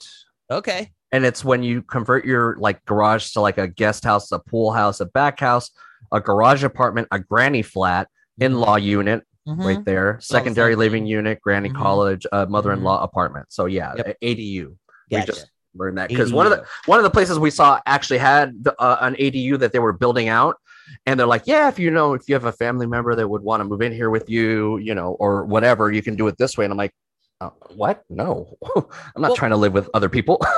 [0.49, 0.91] okay.
[1.13, 4.71] and it's when you convert your like garage to like a guest house, a pool
[4.71, 5.69] house, a back house,
[6.11, 8.07] a garage apartment, a granny flat,
[8.39, 9.65] in-law unit Mhm.
[9.65, 11.75] right there, secondary living unit, granny Mhm.
[11.75, 13.47] college, uh, mother-in-law apartment.
[13.49, 14.17] So yeah, Yep.
[14.21, 14.77] ADU.
[15.09, 15.21] Gotcha.
[15.21, 18.19] We just learned that because one of the one of the places we saw actually
[18.19, 20.57] had the, uh, an ADU that they were building out,
[21.06, 23.41] and they're like, yeah, if you know, if you have a family member that would
[23.43, 26.38] want to move in here with you, you know, or whatever, you can do it
[26.38, 26.65] this way.
[26.65, 26.93] And I'm like,
[27.39, 28.04] uh, what?
[28.10, 30.39] No, I'm not Well- trying to live with other people.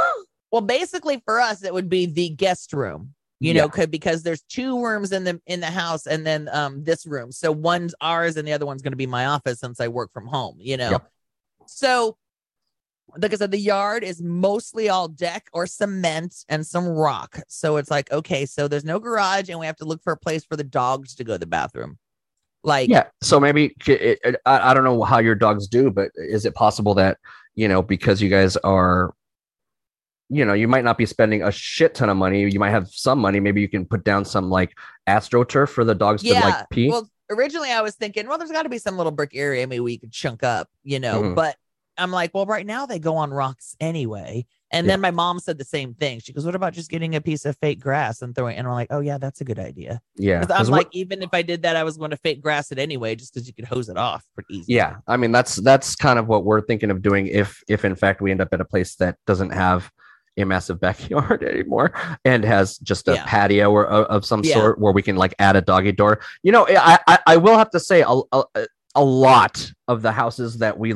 [0.52, 3.16] Well, basically for us, it would be the guest room.
[3.40, 6.84] You know, could because there's two rooms in the in the house, and then um
[6.84, 7.32] this room.
[7.32, 10.12] So one's ours, and the other one's going to be my office since I work
[10.14, 10.58] from home.
[10.60, 11.12] You know, Yep.
[11.66, 12.18] so
[13.18, 17.40] like I said, the yard is mostly all deck or cement and some rock.
[17.48, 20.18] So it's like okay, so there's no garage, and we have to look for a
[20.18, 21.98] place for the dogs to go to the bathroom.
[22.66, 26.12] Like, yeah so maybe it, it- I, I don't know how your dogs do but
[26.16, 27.18] is it possible that
[27.56, 29.14] you know because you guys are
[30.30, 32.88] you know you might not be spending a shit ton of money you might have
[32.90, 34.72] some money maybe you can put down some like
[35.10, 38.64] astroturf for the dogs to like pee Well, originally I was thinking, well, there's got
[38.64, 41.22] to be some little brick area maybe we could chunk up, you know.
[41.22, 41.36] Mhm.
[41.36, 41.58] But
[41.98, 44.46] I'm like, well, right now they go on rocks anyway.
[44.72, 46.20] And then my mom said the same thing.
[46.20, 48.60] She goes, "What about just getting a piece of fake grass and throwing?" It?
[48.60, 50.96] And I'm like, "Oh yeah, that's a good idea." yeah 'Cause I'm 'cause like, what-
[50.96, 53.48] even if I did that, I was going to fake grass it anyway, just because
[53.48, 54.74] you could hose it off pretty easy.
[54.74, 57.96] yeah i mean that's that's kind of what we're thinking of doing if if in
[57.96, 59.92] fact we end up at a place that doesn't have
[60.38, 61.94] a massive backyard anymore
[62.26, 63.26] and has just a Yeah.
[63.28, 64.56] patio or of of some Yeah.
[64.56, 67.60] sort where we can like add a doggy door you know i i, I will
[67.60, 68.44] have to say a, a,
[68.96, 70.96] a lot of the houses that we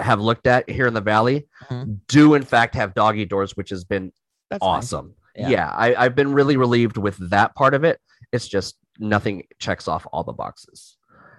[0.00, 1.98] have looked at here in the valley Mhm.
[2.08, 4.12] do in fact have doggy doors which has been
[4.50, 5.48] that's awesome Yeah.
[5.48, 8.00] yeah, I, i've been really relieved with that part of it
[8.32, 10.96] it's just nothing checks off all the boxes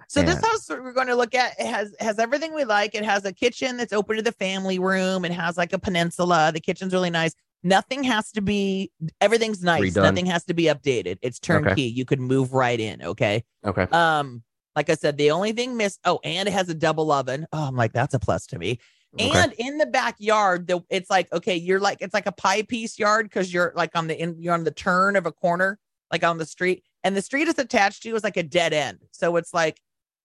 [0.08, 2.96] So this house we're going to look at it has has everything we like.
[2.96, 5.24] It has a kitchen that's open to the family room.
[5.24, 6.50] It has like a peninsula.
[6.52, 7.32] The kitchen's really nice.
[7.62, 8.90] Nothing has to be.
[9.20, 9.82] Everything's nice.
[9.82, 10.02] Redone.
[10.02, 11.18] Nothing has to be updated.
[11.22, 11.82] It's turnkey.
[11.82, 13.00] You could move right in.
[13.12, 13.44] Okay.
[13.64, 13.86] Okay.
[13.92, 14.42] Um,
[14.80, 16.00] like I said, the only thing missed.
[16.06, 17.46] Oh, and it has a double oven.
[17.52, 18.78] Oh, I'm like that's a plus to me.
[19.12, 19.30] Okay.
[19.30, 22.98] And in the backyard, the it's like okay, you're like it's like a pie piece
[22.98, 25.78] yard because you're like on the in you're on the turn of a corner,
[26.10, 29.00] like on the street, and the street is attached to is like a dead end.
[29.10, 29.78] So it's like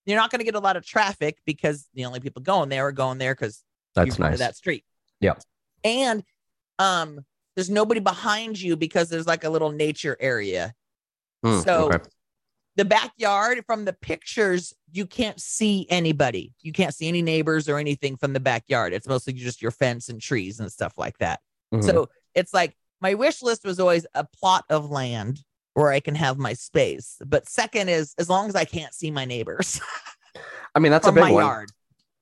[0.06, 2.88] you're not going to get a lot of traffic because the only people going there
[2.88, 3.62] are going there because
[3.94, 4.40] That's nice.
[4.40, 4.86] that street.
[5.20, 5.34] Yeah.
[5.84, 6.24] And
[6.80, 10.74] um, there's nobody behind you because there's like a little nature area.
[11.44, 12.04] Hmm, so- okay.
[12.78, 16.54] The backyard from the pictures, you can't see anybody.
[16.62, 18.92] You can't see any neighbors or anything from the backyard.
[18.94, 21.40] It's mostly just your fence and trees and stuff like that.
[21.74, 21.84] Mhm.
[21.86, 25.40] So it's like my wish list was always a plot of land
[25.74, 27.16] where I can have my space.
[27.26, 29.80] But second is as long as I can't see my neighbors
[30.76, 31.44] I mean, that's a big my one.
[31.44, 31.70] yard.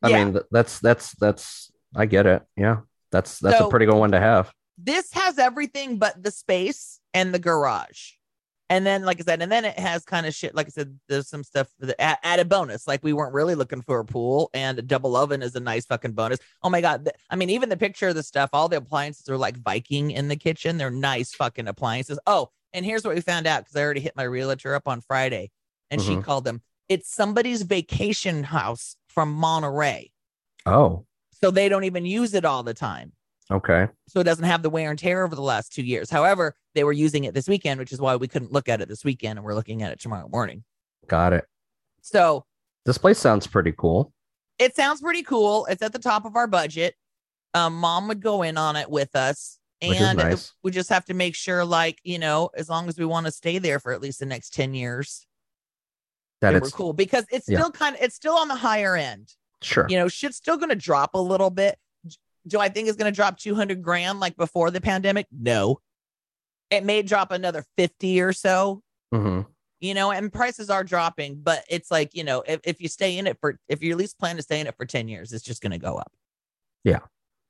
[0.04, 0.26] I Yeah.
[0.26, 1.72] mean, that's that's that's.
[1.96, 2.44] I get it.
[2.56, 2.78] Yeah,
[3.12, 4.52] that's that's So- a pretty good one to have.
[4.78, 8.12] this has everything but the space and the garage.
[8.70, 10.56] And then, like I said, and then it has kind of shit.
[10.56, 12.88] Like I said, there's some stuff that add, added bonus.
[12.88, 15.86] Like we weren't really looking for a pool, and a double oven is a nice
[15.86, 16.40] fucking bonus.
[16.64, 17.10] Oh my god!
[17.30, 20.28] I mean, even the picture of the stuff, all the appliances are like Viking in
[20.30, 20.78] the kitchen.
[20.78, 22.18] They're nice fucking appliances.
[22.26, 25.02] Oh, and here's what we found out because I already hit my realtor up on
[25.02, 25.52] Friday,
[25.92, 26.24] and she Mhm.
[26.24, 26.62] called them.
[26.90, 30.12] It's somebody's vacation house from Monterey,
[30.66, 33.12] Oh, so they don't even use it all the time
[33.52, 33.88] okay.
[34.08, 36.10] so it doesn't have the wear and tear over the last two years.
[36.10, 38.88] However, they were using it this weekend, which is why we couldn't look at it
[38.88, 40.64] this weekend, and we're looking at it tomorrow morning.
[41.08, 41.46] Got it.
[42.02, 42.46] So
[42.86, 44.12] This place sounds pretty cool.
[44.60, 45.66] it sounds pretty cool.
[45.68, 46.96] It's at the top of our budget.
[47.54, 50.54] Um, mom would go in on it with us, and nice.
[50.64, 53.32] we just have to make sure, like you know, as long as we want to
[53.32, 55.28] stay there for at least the next ten years,
[56.42, 57.60] That that we're cool because it's yeah.
[57.60, 59.30] still kind of it's still on the higher end.
[59.62, 59.86] sure.
[59.88, 61.78] you know, shit's still going to drop a little bit.
[62.48, 65.28] Do I think it's going to drop 200 grand like before the pandemic?
[65.32, 65.80] No.
[66.74, 68.82] It may drop another 50 or so,
[69.14, 69.42] hmm
[69.80, 73.18] you know, and prices are dropping, but it's like, you know, if, if you stay
[73.18, 75.34] in it for, if you at least plan to stay in it for 10 years,
[75.34, 76.10] it's just going to go up.
[76.86, 77.00] Yeah.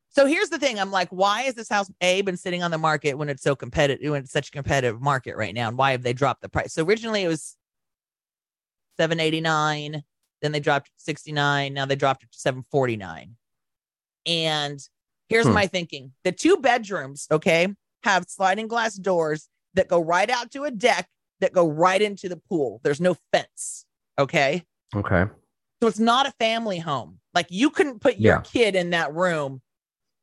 [0.09, 0.79] So here's the thing.
[0.79, 3.55] I'm like, why is this house A been sitting on the market when it's so
[3.55, 5.67] competitive, when it's such a competitive market right now?
[5.67, 6.73] And why have they dropped the price?
[6.73, 7.55] So originally it was
[8.97, 10.03] 789,
[10.41, 13.36] then they dropped 69, now they dropped it to 749.
[14.25, 14.79] And
[15.29, 15.53] here's Hmm.
[15.53, 16.13] my thinking.
[16.23, 17.67] The two bedrooms, okay,
[18.04, 21.08] have sliding glass doors that go right out to a deck
[21.39, 22.80] that go right into the pool.
[22.84, 23.86] There's no fence.
[24.20, 24.63] Okay.
[24.96, 25.26] Okay.
[25.82, 27.20] So it's not a family home.
[27.34, 28.42] Like you couldn't put your Yeah.
[28.42, 29.62] kid in that room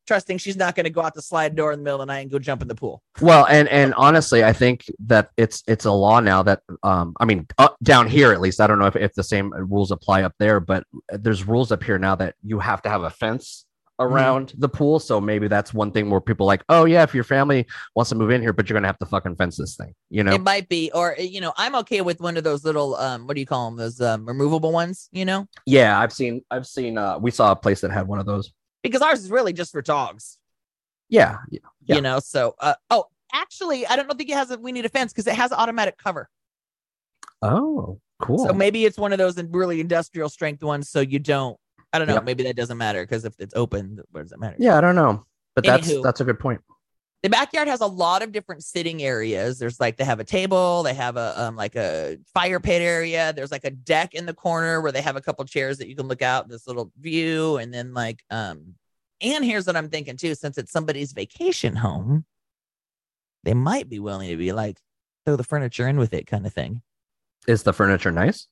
[0.07, 2.11] trusting she's not going to go out the slide door in the middle of the
[2.11, 3.03] night and go jump in the pool.
[3.21, 7.25] Well, and and honestly, I think that it's it's a law now that um I
[7.25, 10.23] mean up, down here at least I don't know if, if the same rules apply
[10.23, 13.65] up there, but there's rules up here now that you have to have a fence
[14.01, 14.99] around the pool.
[14.99, 18.09] So maybe that's one thing where people are like, oh yeah, if your family wants
[18.09, 20.33] to move in here, but you're gonna have to fucking fence this thing, you know?
[20.33, 23.35] It might be, or you know, I'm okay with one of those little um, what
[23.35, 23.77] do you call them?
[23.77, 27.55] Those um, removable ones, you know, yeah, I've seen I've seen uh we saw a
[27.55, 28.51] place that had one of those.
[28.83, 30.37] because ours is really just for dogs,
[31.09, 31.59] Yeah, yeah.
[31.85, 31.95] Yeah.
[31.95, 32.19] you know.
[32.19, 35.27] So, uh, oh, actually, I don't think it has a we need a fence because
[35.27, 36.29] it has automatic cover.
[37.41, 38.45] Oh, cool.
[38.47, 41.57] So maybe it's one of those really industrial strength ones, so you don't.
[41.93, 42.15] I don't know.
[42.15, 42.23] Yep.
[42.25, 44.55] Maybe that doesn't matter because if it's open, what does it matter?
[44.59, 45.25] yeah, I don't know.
[45.55, 46.03] But that's Anywho.
[46.03, 46.61] that's a good point.
[47.23, 49.59] the backyard has a lot of different sitting areas.
[49.59, 53.33] There's like they have a table, they have a um like a fire pit area.
[53.33, 55.95] There's like a deck in the corner where they have a couple chairs that you
[55.95, 58.75] can look out this little view, and then like um
[59.19, 62.25] and here's what I'm thinking too, since it's somebody's vacation home,
[63.43, 64.79] they might be willing to be like
[65.25, 66.81] throw the furniture in with it kind of thing.
[67.47, 68.47] Is the furniture nice?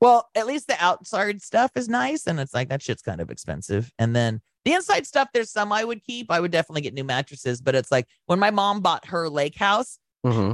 [0.00, 3.30] Well, at least the outside stuff is nice, and it's like that shit's kind of
[3.30, 3.90] expensive.
[3.98, 6.30] And then the inside stuff, there's some I would keep.
[6.30, 9.56] I would definitely get new mattresses, but it's like when my mom bought her lake
[9.56, 10.52] house, hmm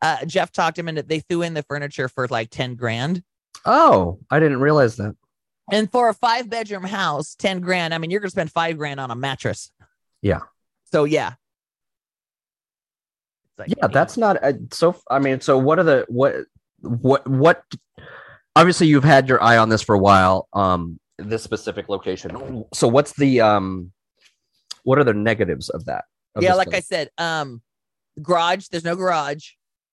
[0.00, 3.22] uh, Jeff talked him into they threw in the furniture for like 10 grand.
[3.64, 5.16] Oh, I didn't realize that.
[5.70, 7.92] And for a five bedroom house, 10 grand.
[7.92, 9.70] I mean, you're gonna spend five grand on a mattress.
[10.22, 10.40] Yeah.
[10.92, 11.34] So yeah.
[13.58, 16.44] Like, yeah that's not uh, so i mean so what are the what
[16.80, 17.64] what what
[18.58, 22.86] obviously you've had your eye on this for a while um this specific location so
[22.86, 23.92] what's the um
[24.84, 27.62] what are the negatives of that of yeah, like I said, um,
[28.20, 28.68] garage.
[28.68, 29.50] There's no garage.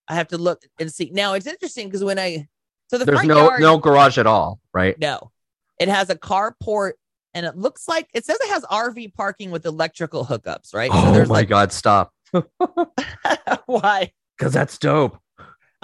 [0.08, 1.10] I have to look and see.
[1.12, 2.48] Now it's interesting because when I
[2.88, 5.32] so the there's front no yard, no garage at all right No,
[5.80, 6.94] it has a carport,
[7.34, 10.92] and it looks like it says it has RV parking with electrical hookups, right?
[10.94, 12.14] oh my there's like god stop
[13.66, 14.12] why?
[14.38, 15.18] because that's dope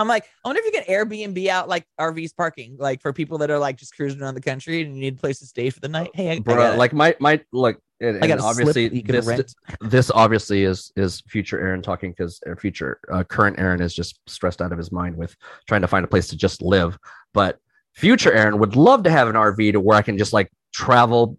[0.01, 3.37] I'm like, I wonder if you can Airbnb out like RVs parking, like for people
[3.37, 5.69] that are like just cruising around the country and you need a place to stay
[5.69, 6.11] for the night.
[6.13, 9.03] Hey, I, Bro, I like my my like and, I got and obviously slip you
[9.03, 13.93] can this this obviously is is future Erin talking because future uh, current Erin is
[13.93, 15.35] just stressed out of his mind with
[15.67, 16.97] trying to find a place to just live.
[17.33, 17.59] But
[17.93, 21.37] future Erin would love to have an RV to where I can just like travel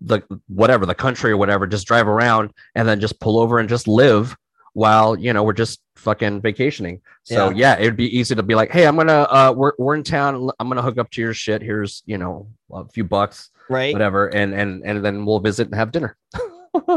[0.00, 3.68] the whatever the country or whatever, just drive around and then just pull over and
[3.68, 4.36] just live
[4.74, 7.00] while you know we're just fucking vacationing.
[7.24, 9.94] So yeah, it would be easy to be like, hey, I'm gonna uh we're we're
[9.94, 10.50] in town.
[10.58, 11.62] I'm gonna hook up to your shit.
[11.62, 13.92] Here's you know a few bucks, right.
[13.92, 16.16] whatever, and and and then we'll visit and have dinner.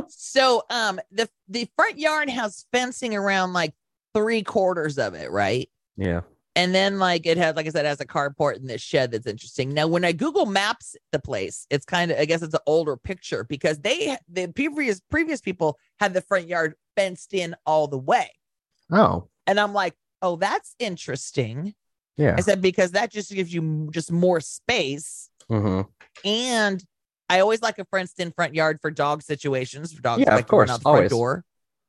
[0.07, 3.73] So um the the front yard has fencing around like
[4.13, 5.69] three quarters of it, right?
[5.97, 6.21] Yeah.
[6.55, 9.11] And then like it has, like I said, it has a carport in this shed
[9.11, 9.73] that's interesting.
[9.73, 12.95] Now, when I Google Maps the place, it's kind of I guess it's an older
[12.95, 17.97] picture because they the previous previous people had the front yard fenced in all the
[17.97, 18.29] way.
[18.91, 21.73] Oh, And I'm like, oh, that's interesting.
[22.17, 22.35] yeah.
[22.37, 25.29] I said, because that just gives you just more space.
[25.49, 25.81] hmm
[26.23, 26.83] And
[27.29, 30.35] I always like a fenced in front yard for dog situations, for dogs Yeah, of
[30.35, 31.43] like run course, out the front door.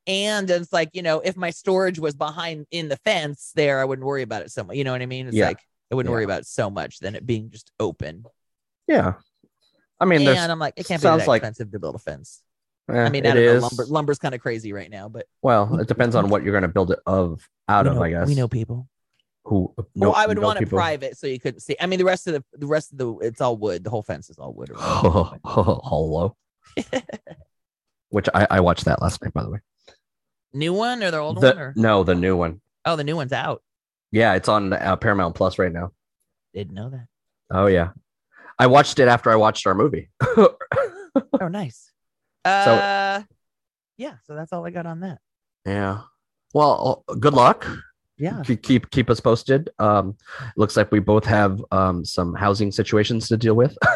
[0.06, 3.84] And it's like, you know, if my storage was behind in the fence there, I
[3.84, 4.76] wouldn't worry about it so much.
[4.76, 5.28] You know what I mean?
[5.28, 5.48] It's Yeah.
[5.48, 8.24] like I wouldn't worry about it so much than it being just open.
[8.86, 9.14] Yeah.
[10.00, 11.94] I mean, there's and I'm like, it can't be sounds that like- expensive to build
[11.94, 12.42] a fence.
[12.90, 13.52] eh, I mean, I don't know.
[13.52, 13.62] is.
[13.62, 16.62] Lumber, lumber's kind of crazy right now, but Well, it depends on what you're going
[16.62, 18.26] to build it of out we of, know, I guess.
[18.28, 18.88] we know people.
[19.44, 19.72] who.
[19.94, 21.76] well, I would know want it private so you couldn't see.
[21.80, 23.84] I mean, the rest of the the rest of the it's all wood.
[23.84, 24.70] The whole fence is all wood.
[24.70, 25.40] around it.
[25.44, 26.36] Hello.
[28.10, 29.58] Which I, I watched that last night, by the way.
[30.54, 31.58] New one or the old The- one?
[31.58, 31.72] Or?
[31.76, 32.60] no, the new one.
[32.86, 33.62] Oh, the new one's out.
[34.12, 35.90] Yeah, it's on uh, Paramount Plus right now.
[36.54, 37.06] Didn't know that.
[37.50, 37.90] Oh yeah,
[38.58, 40.10] I watched it after I watched our movie.
[41.40, 41.92] Oh, nice.
[42.44, 43.22] Uh,
[43.96, 44.14] yeah.
[44.26, 45.18] So that's all I got on that.
[45.64, 46.00] yeah.
[46.52, 47.66] Well, uh, good luck.
[48.18, 48.42] Yeah.
[48.44, 49.70] Keep keep, keep us posted.
[49.78, 50.16] Um,
[50.56, 53.76] looks like we both have um some housing situations to deal with.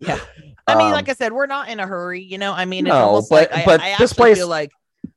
[0.00, 0.18] Yeah.
[0.66, 2.22] I mean, Um, like I said, we're not in a hurry.
[2.22, 4.70] You know, I mean, No, but- like but I this place- feel like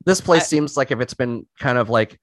[0.06, 2.20] this place I- seems like if it's been kind of like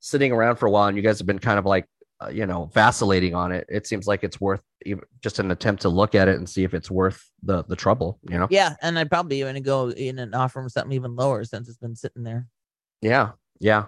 [0.00, 1.86] sitting around for a while and you guys have been kind of like
[2.22, 5.82] uh, you know vacillating on it it seems like it's worth even just an attempt
[5.82, 8.46] to look at it and see if it's worth the the trouble you know?
[8.50, 11.78] Yeah, and I'd probably even go in and offer him something even lower since it's
[11.78, 12.46] been sitting there.
[13.02, 13.86] Yeah yeah.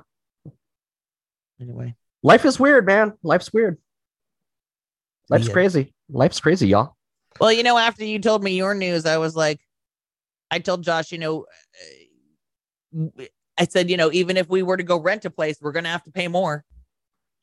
[1.61, 1.95] Anyway.
[2.23, 3.13] life is weird man.
[3.23, 3.79] Life's weird.
[5.31, 5.53] Life's Yeah.
[5.53, 5.95] crazy.
[6.09, 6.97] Life's crazy y'all.
[7.41, 9.61] Well, you know, after you told me your news, I was like,
[10.51, 11.47] I told Josh, you know,
[13.59, 15.89] I said, you know, even if we were to go rent a place, we're gonna
[15.89, 16.65] have to pay more.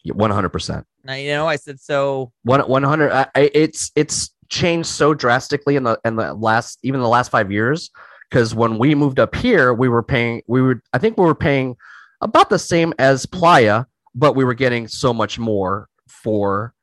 [0.08, 5.16] 100% Now, you know, I said, so One 100 I, I, it's it's changed so
[5.16, 7.90] drastically in the in the last even the last 5 years
[8.30, 11.34] cuz when we moved up here we were paying we were I think we were
[11.34, 11.76] paying
[12.22, 16.76] about the same as Playa but we were getting so much more for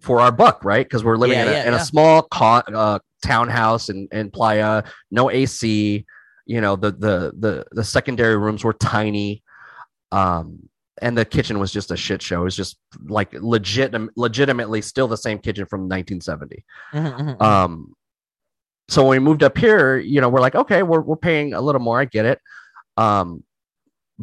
[0.00, 1.80] for our buck right cuz we're living Yeah, in, a, yeah, in yeah.
[1.80, 6.04] a small co- uh, townhouse in in Playa no AC
[6.50, 9.42] you know the the the the secondary rooms were tiny
[10.10, 10.68] um
[11.00, 12.42] and the kitchen was just a shit show.
[12.42, 16.62] It was just like legit, legitimately still the same kitchen from 1970.
[16.92, 17.42] Mhm, mhm.
[17.42, 17.94] Um,
[18.90, 21.60] so when we moved up here, you know, we're like, okay, we're we're paying a
[21.60, 21.98] little more.
[21.98, 22.38] I get it.
[22.98, 23.44] Um,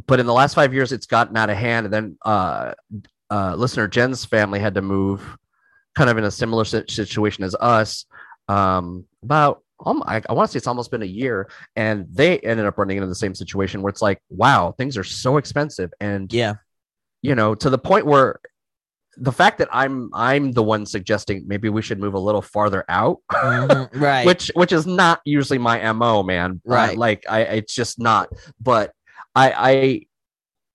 [0.05, 1.87] but in the last five years, it's gotten out of hand.
[1.87, 2.73] And then uh,
[3.31, 5.37] uh, listener Jen's family had to move,
[5.95, 8.05] kind of in a similar situation as us.
[8.47, 12.39] Um, about um, I, I want to say it's almost been a year, and they
[12.39, 15.91] ended up running into the same situation where it's like, wow, things are so expensive,
[15.99, 16.55] and yeah,
[17.21, 18.39] you know to the point where
[19.19, 22.85] the fact that i'm i'm the one suggesting maybe we should move a little farther
[22.87, 24.23] out Mhm, right.
[24.23, 26.61] which which is not usually my mo man.
[26.69, 26.97] Uh, Right.
[26.97, 28.29] like i it's just not.
[28.61, 28.91] But
[29.35, 30.01] i i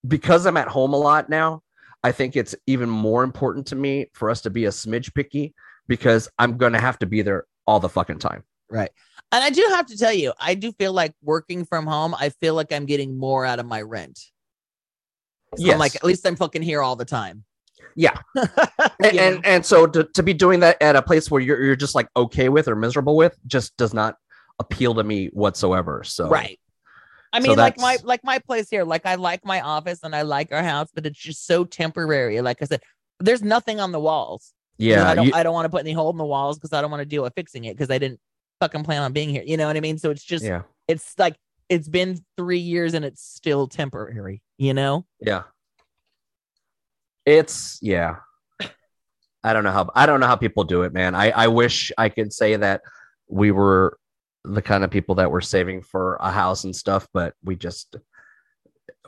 [0.07, 1.63] because i'm at home a lot now
[2.03, 5.55] i think it's even more important to me for us to be a smidge picky
[5.87, 8.91] because i'm gonna have to be there all the fucking time Right.
[9.31, 12.31] And I do have to tell you, I do feel like working from home, I
[12.31, 14.19] feel like I'm getting more out of my rent.
[15.57, 15.75] So Yes.
[15.75, 17.45] I'm like, at least I'm fucking here all the time.
[17.95, 18.19] Yeah.
[19.05, 19.23] And, know?
[19.23, 21.95] and and so to, to be doing that at a place where you're, you're just
[21.95, 24.17] like okay with or miserable with just does not
[24.61, 26.59] appeal to me whatsoever so right.
[27.33, 30.15] I So mean, like my like my place here, like I like my office and
[30.15, 32.41] I like our house, but it's just so temporary.
[32.43, 32.81] Like I said,
[33.19, 34.53] there's nothing on the walls.
[34.79, 36.73] Yeah I don't you- I don't want to put any hole in the walls because
[36.73, 38.21] I don't want to deal with fixing it because I didn't
[38.63, 39.43] fucking plan on being here.
[39.45, 39.99] You know what I mean?
[39.99, 41.37] So it's just yeah it's like
[41.69, 45.07] it's been three years and it's still temporary, you know?
[45.21, 45.43] yeah
[47.25, 48.17] it's yeah
[49.45, 51.93] i don't know how i don't know how people do it man i i wish
[51.97, 52.83] i could say that
[53.29, 53.97] we were
[54.45, 57.97] the kind of people that were saving for a house and stuff but we just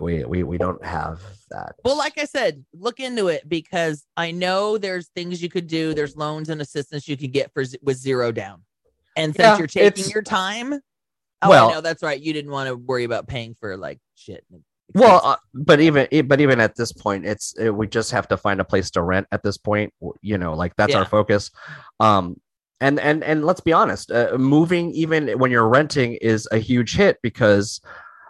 [0.00, 1.76] we we we don't have that.
[1.84, 5.94] Well, like I said, look into it because I know there's things you could do.
[5.94, 8.62] There's loans and assistance you could get for with zero down.
[9.17, 10.75] And since Yeah, you're taking your time,
[11.43, 12.21] oh, Well- I know that's right.
[12.21, 14.45] You didn't want to worry about paying for like shit.
[14.95, 18.37] Well, uh, but even but even at this point, it's uh, we just have to
[18.37, 19.93] find a place to rent at this point.
[20.21, 21.51] You know, like that's our focus.
[22.01, 22.41] Um,
[22.81, 26.95] and and and let's be honest, uh, moving even when you're renting is a huge
[26.97, 27.81] hit because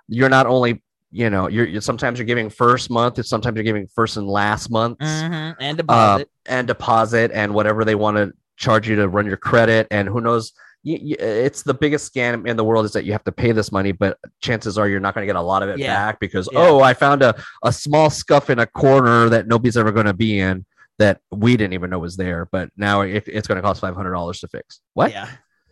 [0.09, 3.87] you're not only you know you're, you're sometimes you're giving first month, sometimes you're giving
[3.89, 5.05] first and last months.
[5.05, 6.31] Mhm, and uh, deposit.
[6.47, 10.21] and deposit and whatever they want to charge you to run your credit and who
[10.21, 10.53] knows
[10.87, 13.51] you, you, it's the biggest scam in the world is that you have to pay
[13.53, 15.95] this money but chances are you're not going to get a lot of it Yeah.
[15.95, 16.59] back because Yeah.
[16.61, 20.13] oh i found a, a small scuff in a corner that nobody's ever going to
[20.15, 20.65] be in
[20.99, 24.41] that we didn't even know was there but now it, it's going to cost $500
[24.41, 25.29] to fix what Yeah.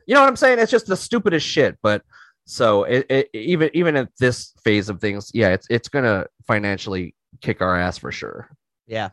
[0.07, 2.03] you know what i'm saying it's just the stupidest shit but
[2.45, 6.27] so it, it even even at this phase of things yeah it's it's going to
[6.47, 8.49] financially kick our ass for sure
[8.87, 9.11] Yeah.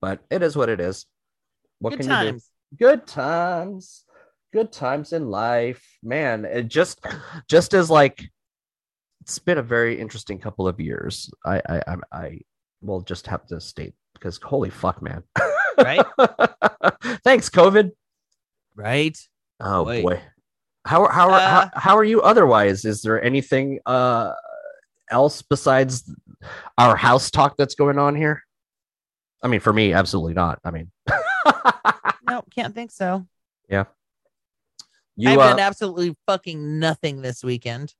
[0.00, 1.06] but it is what it is
[1.80, 2.40] what Good can you do
[2.78, 4.04] good times
[4.52, 5.82] good times in life.
[6.02, 7.04] Man it just
[7.48, 8.24] just as like
[9.22, 11.30] it's been a very interesting couple of years.
[11.44, 12.40] I i i, I
[12.80, 15.22] will just have to state because holy fuck man.
[15.78, 16.04] Right?
[17.24, 17.92] thanks covid.
[18.74, 19.18] Right.
[19.60, 20.02] oh Boy.
[20.02, 20.20] boy.
[20.84, 22.84] How how, are Uh, how how are you otherwise?
[22.84, 24.32] Is there anything uh
[25.10, 26.10] else besides
[26.78, 28.42] our house talk that's going on here?
[29.42, 30.58] I mean for me absolutely not.
[30.64, 30.90] I mean
[32.28, 33.26] No, can't think so.
[35.16, 37.94] You I've uh, done absolutely fucking nothing this weekend.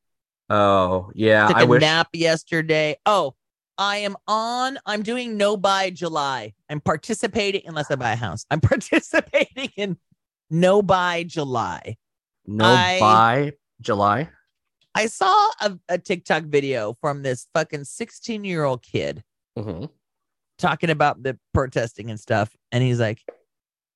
[0.51, 2.97] oh yeah I Took i a wish nap yesterday.
[3.07, 3.35] Oh,
[3.79, 4.79] I am on.
[4.87, 6.53] I'm doing no buy July.
[6.69, 8.45] I'm participating unless I buy a house.
[8.51, 9.97] I'm participating in
[10.51, 11.97] no buy July.
[12.47, 14.29] no I- buy july
[14.95, 19.25] I saw a, a TikTok video from this fucking 16 year old kid
[19.59, 19.89] Mhm.
[20.59, 22.55] talking about the protesting and stuff.
[22.71, 23.21] And he's like,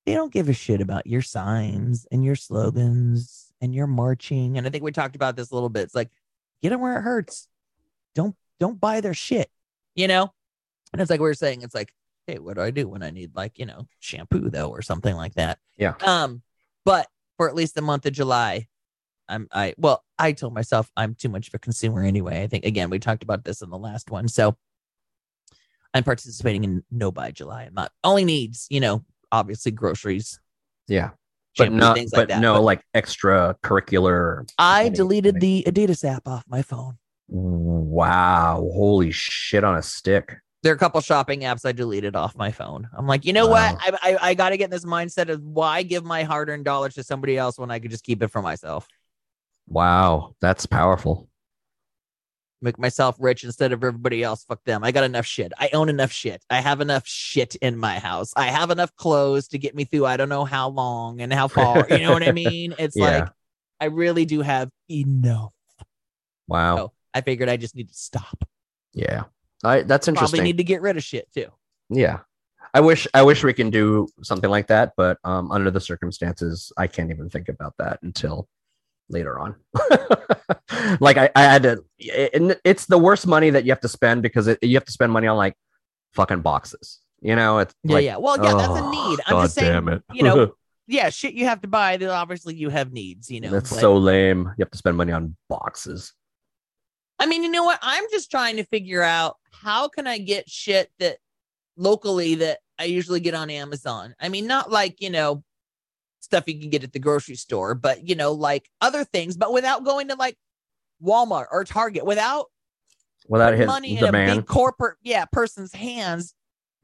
[0.07, 4.57] they don't give a shit about your signs and your slogans and your marching.
[4.57, 5.81] And I think we talked about this a little bit.
[5.81, 6.09] It's like,
[6.61, 7.49] get them where it hurts.
[8.15, 9.51] Don't don't buy their shit.
[9.95, 10.31] You know?
[10.93, 11.93] And it's like we are saying, it's like,
[12.25, 15.13] hey, what do I do when I need like, you know, shampoo though, or something
[15.13, 15.59] like that?
[15.75, 15.95] Yeah.
[15.99, 16.41] Um,
[16.85, 18.69] but for at least the month of July,
[19.27, 22.43] I'm I well, I told myself I'm too much of a consumer anyway.
[22.43, 24.29] I think again we talked about this in the last one.
[24.29, 24.55] So
[25.93, 27.63] I'm participating in no buy July.
[27.63, 30.39] I'm not only needs, you know, obviously groceries,
[30.87, 31.11] yeah
[31.57, 32.41] but not things but like that.
[32.41, 35.63] no But like extracurricular I money, deleted money.
[35.63, 36.97] the Adidas app off my phone.
[37.29, 42.35] wow holy shit on a stick There are a couple shopping apps I deleted off
[42.35, 42.89] my phone.
[42.93, 43.75] I'm like, you know Wow.
[43.77, 43.95] what?
[44.03, 46.65] I I, I got to get in this mindset of why give my hard earned
[46.65, 48.87] dollars to somebody else when I could just keep it for myself,
[49.67, 51.27] wow that's powerful
[52.61, 54.43] make myself rich instead of everybody else.
[54.45, 54.83] Fuck them.
[54.83, 55.53] I got enough shit.
[55.59, 56.43] I own enough shit.
[56.49, 58.33] I have enough shit in my house.
[58.35, 60.05] I have enough clothes to get me through.
[60.05, 61.87] I don't know how long and how far.
[61.89, 62.73] You know what I mean?
[62.79, 63.03] It's Yeah.
[63.19, 63.29] like
[63.79, 65.51] I really do have enough.
[66.47, 68.43] wow So I figured I just need to stop.
[68.93, 69.23] yeah
[69.63, 71.47] I, that's interesting Probably need to get rid of shit too.
[71.89, 72.19] yeah
[72.73, 76.71] i wish i wish we can do something like that but um under the circumstances
[76.77, 78.47] i can't even think about that until
[79.09, 79.55] later on
[80.99, 81.83] like I, I had to
[82.33, 84.91] and it's the worst money that you have to spend because it, you have to
[84.91, 85.55] spend money on like
[86.13, 88.17] fucking boxes you know it's Yeah, like, yeah.
[88.17, 89.19] Well, yeah, that's a oh, need.
[89.25, 90.03] I'm God just saying, damn it.
[90.13, 90.53] you know,
[90.87, 91.97] yeah, shit you have to buy.
[91.97, 93.31] Then obviously you have needs.
[93.31, 96.13] You know, that's but- so lame you have to spend money on boxes
[97.19, 97.79] I mean, you know what?
[97.81, 101.17] I'm just trying to figure out how can I get shit that
[101.75, 104.13] locally that I usually get on Amazon.
[104.19, 105.43] I mean, not like, you know,
[106.27, 109.51] stuff you can get at the grocery store, but you know, like other things, but
[109.53, 110.37] without going to like
[111.03, 112.45] Walmart or Target, without
[113.27, 116.33] without his money in a big corporate, yeah, person's hands.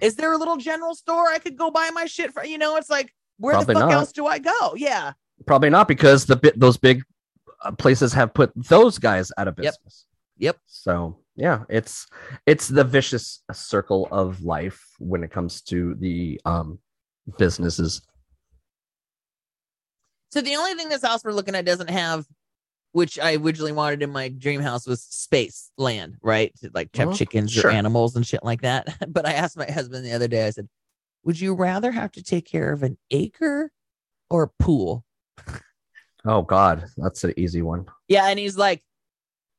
[0.01, 2.43] Is there a little general store I could go buy my shit for?
[2.43, 3.95] You know, it's like, where Probably the fuck not.
[3.97, 4.73] else do I go?
[4.75, 5.13] Yeah.
[5.45, 7.03] probably not because the bit those big
[7.63, 9.73] uh, places have put those guys out of Yep.
[9.73, 10.05] business
[10.37, 10.57] Yep.
[10.65, 12.07] so yeah it's
[12.45, 16.77] it's the vicious circle of life when it comes to the um
[17.37, 18.01] businesses
[20.33, 22.25] So the only thing this house we're looking at doesn't have,
[22.91, 26.51] which I originally wanted in my dream house, was space land, right?
[26.61, 27.15] To, like have Mhm.
[27.15, 27.69] chickens Sure.
[27.69, 28.87] or animals and shit like that.
[29.13, 30.67] But I asked my husband the other day, I said,
[31.23, 33.71] Would you rather have to take care of an acre
[34.31, 35.05] or a pool?
[36.25, 38.83] oh god that's an easy one Yeah, and he's like,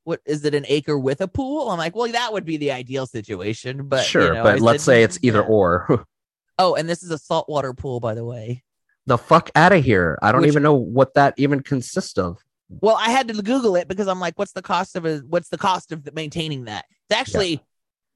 [0.03, 1.71] What is it an acre with a pool?
[1.71, 3.87] I'm like, Well, that would be the ideal situation.
[3.87, 5.47] But you sure know, but let's say it's either yeah.
[5.47, 6.05] or
[6.59, 8.65] Oh, and this is a saltwater pool, by the way.
[9.07, 12.39] The fuck out of here i don't Which- even know what that even consists of
[12.81, 15.51] Well, I had to Google it because I'm like, what's the cost of a what's
[15.51, 16.87] the cost of maintaining that?
[17.09, 17.61] It's actually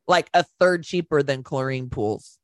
[0.09, 2.39] like a third cheaper than chlorine pools.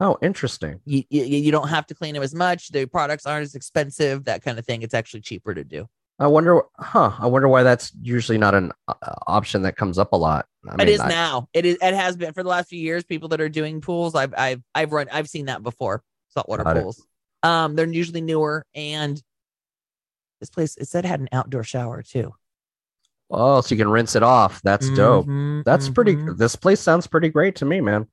[0.00, 0.80] Oh, interesting.
[0.84, 2.70] You, you you don't have to clean them as much.
[2.72, 4.24] The products aren't as expensive.
[4.24, 4.82] That kind of thing.
[4.82, 5.86] It's actually cheaper to do.
[6.18, 7.12] I wonder, huh?
[7.18, 8.94] I wonder why that's usually not an uh,
[9.28, 10.46] option that comes up a lot.
[10.68, 11.48] I mean, is I- now.
[11.54, 11.78] It is.
[11.80, 13.04] It has been for the last few years.
[13.04, 15.06] People that are doing pools, I've I've I've run.
[15.12, 16.02] I've seen that before.
[16.30, 16.98] Saltwater pools.
[16.98, 17.04] it.
[17.46, 19.22] Um, they're usually newer, and
[20.40, 22.34] this place it said had an outdoor shower too.
[23.30, 24.60] Oh, so you can rinse it off.
[24.62, 25.26] That's dope.
[25.26, 26.14] Mhm, That's pretty.
[26.16, 26.36] mhm.
[26.38, 28.06] This place sounds pretty great to me, man.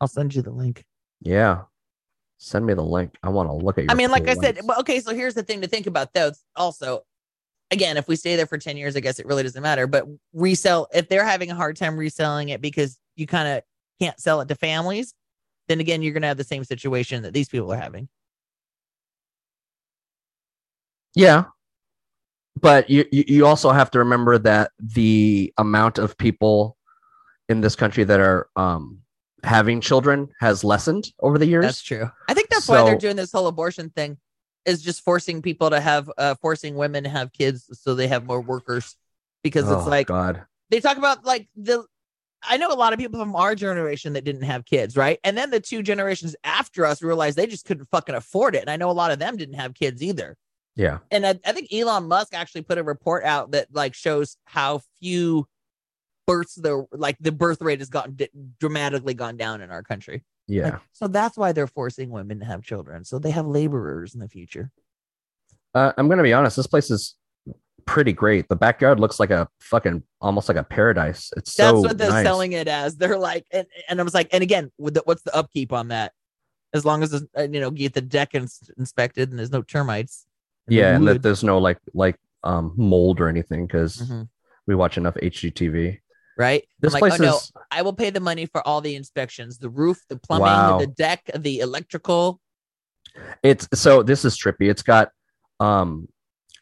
[0.00, 0.84] I'll send you the link.
[1.20, 1.62] Yeah.
[2.38, 3.16] Send me the link.
[3.22, 3.90] I want to look at your.
[3.92, 4.78] I mean, like I pool said, links.
[4.80, 5.00] okay.
[5.00, 6.32] So here's the thing to think about, though.
[6.56, 7.02] Also,
[7.70, 9.86] again, if we stay there for ten years, I guess it really doesn't matter.
[9.86, 13.62] But resell if they're having a hard time reselling it because you kind of
[14.00, 15.14] can't sell it to families,
[15.68, 18.08] then again, you're gonna have the same situation that these people are having.
[21.14, 21.44] Yeah.
[22.60, 26.76] But you, you you also have to remember that the amount of people
[27.48, 28.98] in this country that are um
[29.42, 31.64] having children has lessened over the years.
[31.64, 32.10] That's true.
[32.28, 34.18] I think that's why they're doing this whole abortion thing,
[34.64, 38.24] is just forcing people to have, uh, forcing women to have kids so they have
[38.24, 38.96] more workers.
[39.42, 40.44] Because oh, it's like God.
[40.70, 41.84] they talk about like the.
[42.44, 45.18] I know a lot of people from our generation that didn't have kids, right?
[45.22, 48.62] And then the two generations after us realized they just couldn't fucking afford it.
[48.62, 50.36] And I know a lot of them didn't have kids either.
[50.76, 50.98] Yeah.
[51.10, 54.80] And I, I think Elon Musk actually put a report out that like shows how
[55.00, 55.46] few
[56.26, 60.24] births the like the birth rate has gotten d- dramatically gone down in our country.
[60.48, 60.64] Yeah.
[60.64, 63.04] Like, so that's why they're forcing women to have children.
[63.04, 64.70] So they have laborers in the future.
[65.74, 66.56] Uh, I'm gonna be honest.
[66.56, 67.16] This place is
[67.84, 68.48] pretty great.
[68.48, 71.30] The backyard looks like a fucking almost like a paradise.
[71.36, 72.24] It's That's so what they're nice.
[72.24, 72.96] selling it as.
[72.96, 75.88] They're like, and, and I was like, and again, with the, what's the upkeep on
[75.88, 76.12] that?
[76.74, 80.26] As long as you know, get the deck ins- inspected and there's no termites.
[80.68, 84.28] Yeah, and that there's no like like um mold or anything because Mhm.
[84.66, 85.98] we watch enough HGTV.
[86.38, 86.64] right.
[86.80, 88.94] This I'm place like, oh no, is I will pay the money for all the
[88.96, 90.78] inspections, the roof, the plumbing, Wow.
[90.78, 92.40] the deck, the electrical.
[93.42, 94.70] it's so this is trippy.
[94.70, 95.10] It's got
[95.60, 96.08] um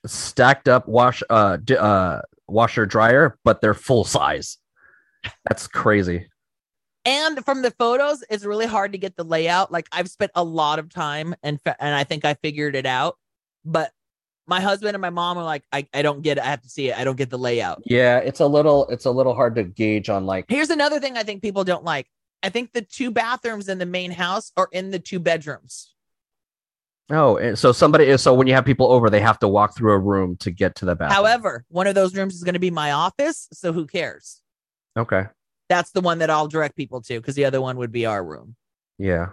[0.07, 4.59] stacked up wash uh d- uh washer dryer, but they're full size.
[5.49, 6.29] That's crazy.
[7.05, 9.71] And from the photos, it's really hard to get the layout.
[9.71, 12.87] Like I've spent a lot of time and fa- and I think I figured it
[12.87, 13.17] out.
[13.65, 13.93] But
[14.47, 16.45] my husband and my mom are like, I, I don't get it.
[16.45, 16.99] I have to see it.
[16.99, 17.83] I don't get the layout.
[17.85, 21.17] Yeah, it's a little it's a little hard to gauge on like Here's another thing
[21.17, 22.07] I think people don't like.
[22.43, 25.95] I think the two bathrooms in the main house are in the two bedrooms.
[27.11, 29.77] oh, and so somebody is so when you have people over, they have to walk
[29.77, 31.15] through a room to get to the bathroom.
[31.17, 33.47] However, one of those rooms is going to be my office.
[33.53, 34.41] So who cares?
[34.97, 35.25] okay,
[35.69, 38.25] That's the one that I'll direct people to because the other one would be our
[38.25, 38.57] room.
[38.99, 39.27] yeah,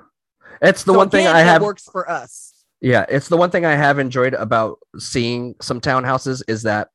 [0.61, 1.61] it's the So one thing I have.
[1.61, 2.53] works for us.
[2.81, 6.89] Yeah, it's the one thing I have enjoyed about seeing some townhouses is that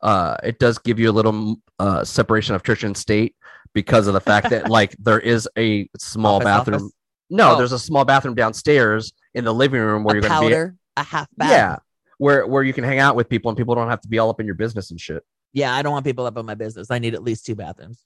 [0.00, 3.34] uh, it does give you a little uh, separation of church and state
[3.74, 6.74] because of the fact that like there is a small Office, bathroom.
[6.76, 6.92] office.
[7.30, 7.56] No, Oh.
[7.58, 11.02] there's a small bathroom downstairs in the living room where a you're gonna powder, a
[11.02, 11.34] half be.
[11.38, 11.50] bath.
[11.50, 11.76] Yeah,
[12.18, 14.30] where where you can hang out with people and people don't have to be all
[14.30, 15.22] up in your business and shit.
[15.52, 16.90] Yeah, I don't want people up in my business.
[16.90, 18.04] I need at least two bathrooms.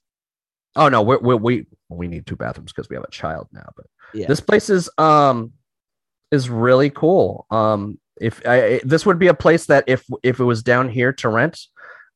[0.75, 3.69] Oh no, we we we, we need two bathrooms because we have a child now.
[3.75, 4.27] But Yeah.
[4.27, 5.51] this place is um
[6.31, 7.45] is really cool.
[7.49, 11.13] Um, if I this would be a place that if if it was down here
[11.13, 11.59] to rent,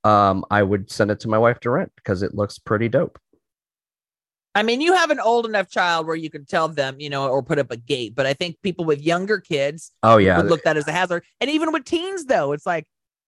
[0.03, 3.19] um, I would send it to my wife to rent because it looks pretty dope.
[4.55, 7.27] I mean, you have an old enough child where you could tell them, you know,
[7.27, 8.13] or put up a gate.
[8.13, 10.91] But I think people with younger kids Oh yeah, would look at that as a
[10.91, 11.23] hazard.
[11.41, 12.85] And even with teens, though, it's like,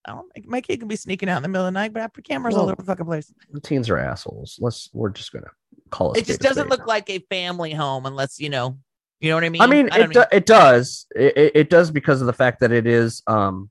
[0.07, 2.07] I my kid can be sneaking out in the middle of the night, but I
[2.07, 3.33] put cameras all Well, over the fucking place.
[3.63, 4.59] teens are assholes.
[4.61, 5.49] Let's we're just gonna
[5.89, 6.19] call it.
[6.19, 8.77] It just doesn't look like a family home unless, you know,
[9.19, 9.61] you know what I mean?
[9.61, 11.05] I mean, don't it do, it does.
[11.15, 13.69] It, it- it does because of the fact that it is um,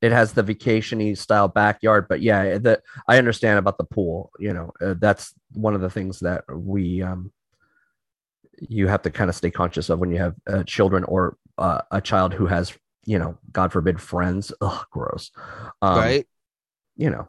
[0.00, 2.06] it has the vacationy style backyard.
[2.08, 4.30] But yeah, the I understand about the pool.
[4.38, 7.32] You know, uh, that's one of the things that we um,
[8.68, 11.82] you have to kind of stay conscious of when you have uh, children or uh,
[11.90, 12.76] a child who has
[13.06, 14.52] you know, God forbid, friends.
[14.60, 15.30] Ugh, gross.
[15.80, 16.26] Um, right?
[16.96, 17.28] You know,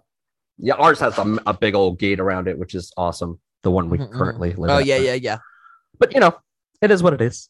[0.58, 3.40] yeah, ours has a, a big old gate around it, which is awesome.
[3.64, 4.18] The one we Mhm, mhm.
[4.18, 4.72] currently live.
[4.72, 5.38] Oh, at, yeah, but- yeah, yeah.
[5.98, 6.36] but you know,
[6.82, 7.50] it is what it is.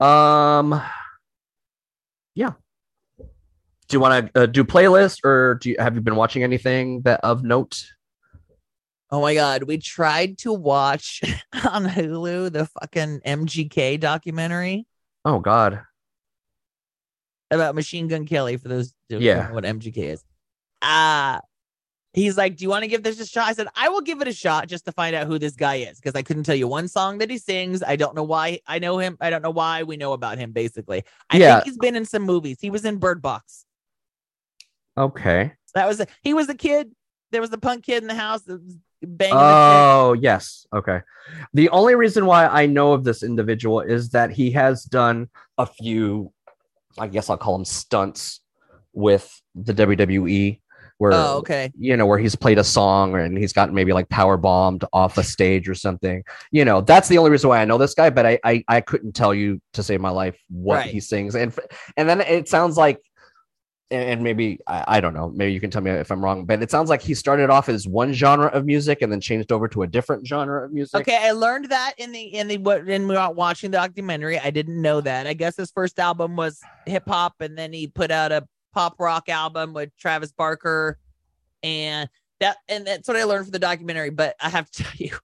[0.00, 0.80] Um,
[2.34, 2.52] yeah.
[3.18, 3.26] Do
[3.96, 7.20] you want to uh, do playlist, or do you have you been watching anything that
[7.22, 7.84] of note?
[9.10, 11.20] Oh my god, we tried to watch
[11.70, 14.86] on Hulu the fucking MGK documentary
[15.24, 15.82] Oh God,
[17.50, 19.48] about Machine Gun Kelly for those who don't Yeah.
[19.48, 20.24] know what MGK is.
[20.82, 21.38] Uh
[22.14, 23.48] he's like, Do you want to give this a shot?
[23.48, 25.76] I said, I will give it a shot just to find out who this guy
[25.76, 27.82] is because I couldn't tell you one song that he sings.
[27.82, 29.16] I don't know why I know him.
[29.20, 31.04] I don't know why we know about him, basically.
[31.28, 31.54] I Yeah.
[31.56, 32.56] think he's been in some movies.
[32.60, 33.66] He was in Bird Box.
[34.96, 36.92] okay, That was a, he was a kid.
[37.32, 38.42] There was a punk kid in the house.
[38.42, 39.36] That was, banging.
[39.36, 40.66] Oh, yes.
[40.72, 41.00] Okay.
[41.52, 45.66] The only reason why I know of this individual is that he has done a
[45.66, 46.32] few,
[46.98, 48.40] I guess I'll call them stunts
[48.94, 50.60] with the WWE,
[50.98, 51.12] where.
[51.12, 51.70] Oh, okay.
[51.78, 55.18] you know where he's played a song and he's gotten maybe like power bombed off
[55.18, 56.22] a stage or something.
[56.50, 58.10] You know, that's the only reason why I know this guy.
[58.10, 60.90] But I I, I couldn't tell you to save my life what Right.
[60.90, 61.52] he sings, and
[61.96, 63.00] and then it sounds like.
[63.90, 65.28] And maybe I, I don't know.
[65.28, 67.68] Maybe you can tell me if I'm wrong, but it sounds like he started off
[67.68, 71.02] as one genre of music and then changed over to a different genre of music.
[71.02, 74.38] Okay, I learned that in the in the what in we were watching the documentary.
[74.38, 75.26] I didn't know that.
[75.28, 78.96] I guess his first album was hip hop, and then he put out a pop
[78.98, 80.98] rock album with Travis Barker,
[81.62, 82.08] and
[82.40, 84.10] that and that's what I learned from the documentary.
[84.10, 85.16] But I have to tell you,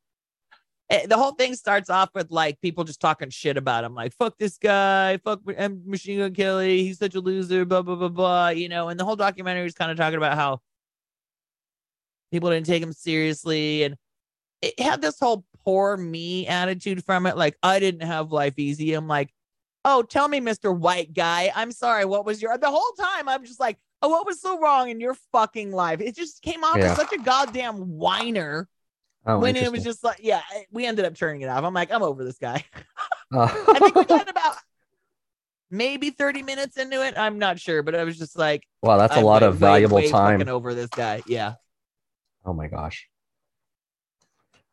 [0.91, 4.13] eh, the whole thing starts off with like people just talking shit about him, like
[4.15, 8.09] "fuck this guy," "fuck M- Machine Gun Kelly," he's such a loser, blah blah blah
[8.09, 8.49] blah.
[8.49, 10.61] You know, and the whole documentary is kind of talking about how
[12.31, 13.97] people didn't take him seriously and
[14.63, 17.37] it had this whole poor me attitude from it.
[17.37, 18.95] Like, I didn't have life easy.
[18.95, 19.33] I'm like,
[19.85, 20.76] oh, tell me, Mr.
[20.76, 21.53] White Guy.
[21.55, 22.05] I'm sorry.
[22.05, 23.28] What was your the whole time?
[23.28, 26.01] I'm just like, oh, what was so wrong in your fucking life?
[26.01, 26.93] It just came off Yeah.
[26.93, 28.68] as such a goddamn whiner
[29.26, 31.62] Oh, when it was just like, yeah, eh, we ended up turning it off.
[31.62, 32.64] I'm like, I'm over this guy.
[33.33, 34.57] Uh, I think we got about
[35.70, 37.18] maybe 30 minutes into it.
[37.18, 39.97] I'm not sure, but I was just like, wow, that's a lot way, of valuable
[39.97, 40.49] way, way time.
[40.49, 41.22] over this guy.
[41.26, 41.55] Yeah.
[42.47, 43.09] Oh my gosh.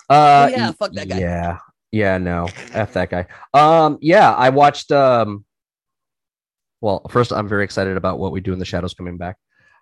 [0.09, 1.19] Uh, yeah, fuck that guy.
[1.19, 1.57] Yeah,
[1.91, 3.25] yeah, no, f that guy.
[3.53, 4.91] Um, yeah, I watched.
[4.91, 5.45] Um,
[6.81, 9.37] well, first, I'm very excited about what we do in the shadows coming back,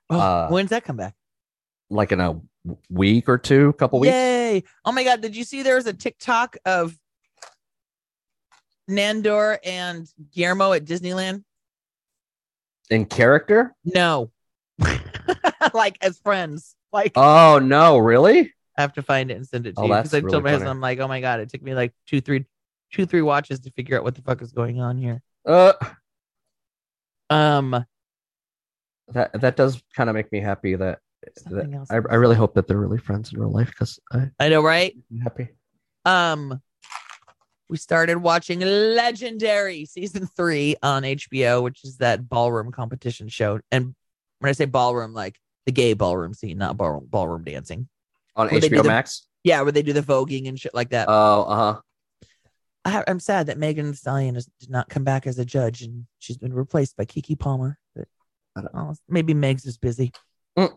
[0.10, 1.14] Oh, Uh, when's that come back?
[1.89, 2.39] like in a
[2.89, 4.12] week or two, couple weeks.
[4.14, 4.64] Yay!
[4.86, 6.97] Oh my god, did you see there was a TikTok of
[8.89, 11.43] Nandor and Guillermo at Disneyland?
[12.89, 13.76] In character?
[13.84, 14.32] No.
[15.74, 16.76] like as friends.
[16.91, 18.53] Like Oh no, really?
[18.78, 19.93] I have to find it and send it to Oh, you.
[19.95, 20.59] Because I really told my funny.
[20.59, 22.45] husband, I'm like, oh my god, it took me like two, three,
[22.91, 25.21] two, three watches to figure out what the fuck is going on here.
[25.45, 25.73] Uh,
[27.30, 27.86] Um
[29.09, 30.76] that that does kind of make me happy.
[30.76, 30.99] That,
[31.45, 31.86] that.
[31.89, 34.63] I, I really hope that they're really friends in real life because I'm I know,
[34.63, 34.95] right?
[35.23, 35.49] happy.
[36.05, 36.61] Um,
[37.69, 43.59] we started watching Legendary season three on HBO, which is that ballroom competition show.
[43.71, 43.95] And
[44.39, 47.88] when I say ballroom, like the gay ballroom scene, not ballroom ballroom dancing.
[48.36, 49.27] On HBO the- Max.
[49.43, 51.05] Yeah, where they do the voguing and shit like that.
[51.07, 51.81] Oh, uh huh.
[52.83, 55.81] I, I'm sad that Megan Thee Stallion has, did not come back as a judge,
[55.83, 57.77] and she's been replaced by Keke Palmer.
[57.95, 58.07] But
[58.55, 60.11] I don't- oh, maybe Megs is busy.
[60.57, 60.71] Mm.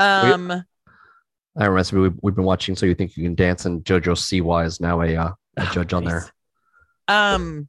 [0.00, 3.84] Um, That reminds me, we've, we've been watching So You Think You Can Dance, and
[3.84, 6.12] JoJo Siwa is now a, uh, a Oh, judge on nice.
[6.12, 6.32] there.
[7.08, 7.68] Um.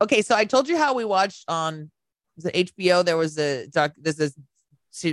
[0.00, 1.90] Okay, so I told you how we watched on
[2.36, 3.04] the HBO.
[3.04, 3.92] There was a doc.
[3.96, 4.32] This se-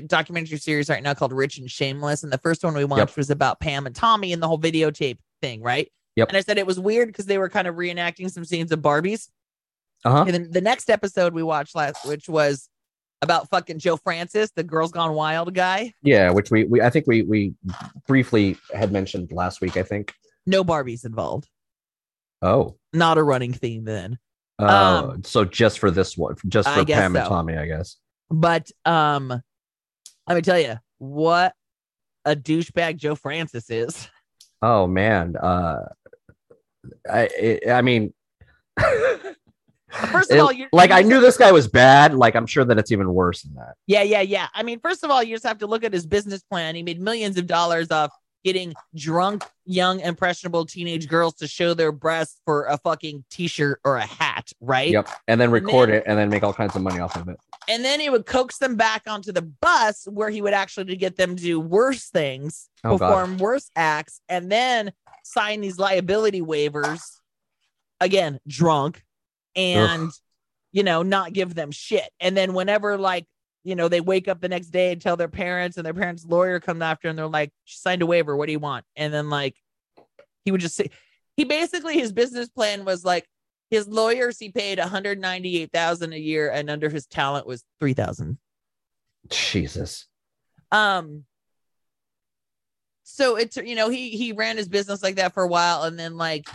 [0.07, 3.29] documentary series right now called Rich and Shameless, and the first one we watched was
[3.29, 5.91] about Pam and Tommy and the whole videotape thing, right?
[6.15, 6.29] Yep.
[6.29, 8.79] And I said it was weird because they were kind of reenacting some scenes of
[8.79, 9.29] Barbies.
[10.03, 10.23] Uh huh.
[10.27, 12.69] And then the next episode we watched last, which was
[13.21, 15.93] about fucking Joe Francis, the Girls Gone Wild guy.
[16.01, 17.53] Yeah, which we, we I think we we
[18.07, 19.77] briefly had mentioned last week.
[19.77, 20.13] I think.
[20.45, 21.47] No Barbies involved.
[22.41, 22.77] Oh.
[22.93, 24.17] Not a running theme then.
[24.57, 27.27] Uh, Um, so just for this one, just for Pam and.
[27.27, 27.97] Tommy, I guess.
[28.29, 29.41] But um,
[30.29, 31.53] let me tell you what
[32.25, 34.07] a douchebag Joe Francis is.
[34.61, 35.79] Oh man, uh,
[37.09, 38.13] I I, I mean,
[39.91, 42.13] First of it- all, you're like I you're- knew this guy was bad.
[42.13, 43.75] Like I'm sure that it's even worse than that.
[43.87, 44.47] Yeah, yeah, yeah.
[44.53, 46.75] I mean, first of all, you just have to look at his business plan.
[46.75, 48.11] He made millions of dollars off
[48.43, 53.97] getting drunk, young, impressionable teenage girls to show their breasts for a fucking t-shirt or
[53.97, 54.89] a hat, right?
[54.89, 57.27] Yep, and then record then- it and then make all kinds of money off of
[57.29, 57.37] it.
[57.67, 61.17] And then he would coax them back onto the bus where he would actually get
[61.17, 63.09] them to do worse things, Oh, God.
[63.09, 64.91] perform worse acts, and then
[65.23, 67.01] sign these liability waivers.
[68.01, 69.03] Again, drunk,
[69.55, 70.09] and
[70.71, 72.09] you know, not give them shit.
[72.19, 73.25] And then whenever like
[73.63, 76.25] you know they wake up the next day and tell their parents, and their parents'
[76.25, 78.35] lawyer comes after, and they're like, "She signed a waiver.
[78.35, 79.55] What do you want?" And then like
[80.45, 80.89] he would just say,
[81.35, 83.27] he basically his business plan was like
[83.69, 88.37] his lawyers he paid 198,000 a year and under his talent was 3,000.
[89.29, 90.07] Jesus.
[90.71, 91.25] Um
[93.03, 95.97] so it's you know he he ran his business like that for a while and
[95.97, 96.47] then like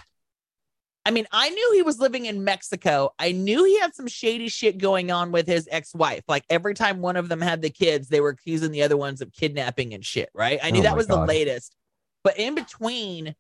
[1.07, 3.11] I mean I knew he was living in Mexico.
[3.19, 6.25] I knew he had some shady shit going on with his ex-wife.
[6.29, 9.21] Like every time one of them had the kids, they were accusing the other ones
[9.21, 10.59] of kidnapping and shit, right?
[10.63, 11.77] I knew Oh that was the latest.
[12.23, 13.35] But in between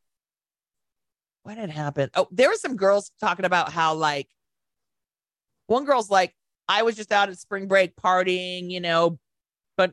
[1.44, 2.10] what had happened?
[2.14, 4.28] Oh, there were some girls talking about how like
[5.66, 6.34] one girl's like,
[6.68, 9.18] I was just out at spring break partying, you know,
[9.76, 9.92] but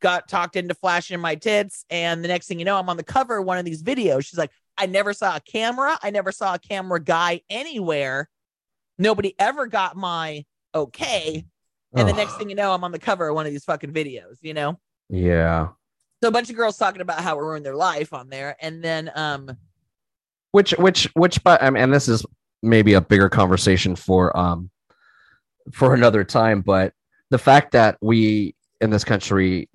[0.00, 3.02] got talked into flashing my tits, and the next thing you know, I'm on the
[3.02, 4.26] cover of one of these videos.
[4.26, 5.98] She's like, I never saw a camera.
[6.02, 8.28] I never saw a camera guy anywhere.
[8.98, 11.44] Nobody ever got my okay.
[11.94, 13.92] And the next thing you know, I'm on the cover of one of these fucking
[13.92, 14.78] videos, you know?
[15.08, 15.68] Yeah.
[16.22, 18.54] So a bunch of girls talking about how it ruined their life on there.
[18.60, 19.56] And then um
[20.52, 22.26] Which which which but I mean, and this is
[22.62, 24.70] maybe a bigger conversation for um
[25.72, 26.92] for another time, but
[27.30, 29.70] the fact that we in this country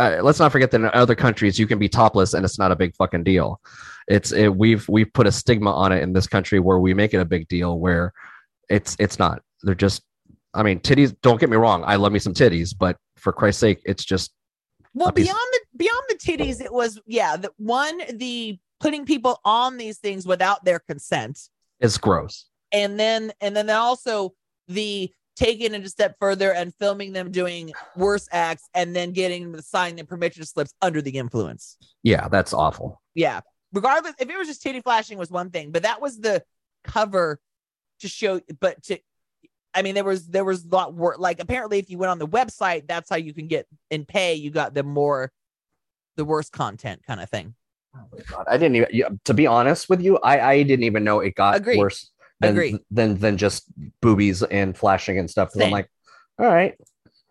[0.00, 2.72] uh, let's not forget that in other countries you can be topless and it's not
[2.72, 3.60] a big fucking deal.
[4.08, 7.12] It's it, we've we've put a stigma on it in this country where we make
[7.12, 8.12] it a big deal where
[8.68, 9.42] it's it's not.
[9.62, 10.02] They're just
[10.54, 11.14] I mean titties.
[11.20, 11.84] Don't get me wrong.
[11.86, 14.32] I love me some titties, but for Christ's sake, it's just
[14.94, 19.76] well beyond the beyond the titties, it was yeah, the one, the putting people on
[19.76, 21.38] these things without their consent.
[21.78, 22.46] it's gross.
[22.72, 24.32] and then and then also
[24.68, 29.44] the taking it a step further and filming them doing worse acts and then getting
[29.44, 31.78] them to sign their permission slips under the influence.
[32.02, 33.00] Yeah, that's awful.
[33.14, 33.40] Yeah.
[33.72, 36.42] Regardless, if it was just titty flashing was one thing, but that was the
[36.84, 37.40] cover
[38.00, 38.98] to show but to
[39.74, 42.18] I mean there was there was a lot more like apparently if you went on
[42.18, 45.32] the website, that's how you can get and pay, you got the more
[46.16, 47.54] the worst content kind of thing.
[47.96, 49.20] Oh God, I didn't even.
[49.24, 51.78] To be honest with you, I I didn't even know it got Agreed.
[51.78, 52.09] worse
[52.40, 52.78] than Agreed.
[52.90, 53.64] than than just
[54.00, 55.50] boobies and flashing and stuff.
[55.60, 55.90] I'm like,
[56.38, 56.74] all right,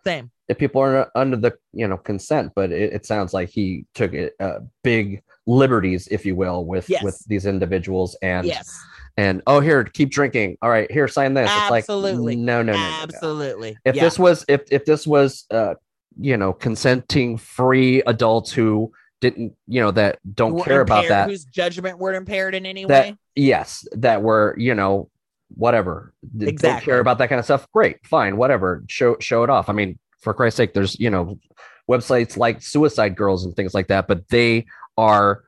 [0.04, 0.30] Same.
[0.48, 4.14] if people are under the you know consent, but it, it sounds like he took
[4.14, 7.04] it uh, big liberties, if you will, with Yes.
[7.04, 8.80] with these individuals and yes.
[9.18, 10.58] and oh here keep drinking.
[10.62, 11.50] All right, here sign this.
[11.50, 12.34] Absolutely.
[12.34, 13.00] It's like no no no, no, no.
[13.04, 13.78] Absolutely.
[13.84, 14.04] If yeah.
[14.04, 15.74] this was if if this was uh
[16.20, 18.92] you know consenting free adults who
[19.22, 22.86] didn't you know that don't were care about that whose judgment were impaired in any
[22.86, 23.18] That- way.
[23.40, 25.10] Yes that were you know
[25.56, 26.86] whatever d- don't Exactly.
[26.86, 29.98] care about that kind of stuff great fine whatever show show it off i mean
[30.22, 31.40] for christ's sake there's you know
[31.90, 34.66] websites like suicide girls and things like that but they
[34.98, 35.44] are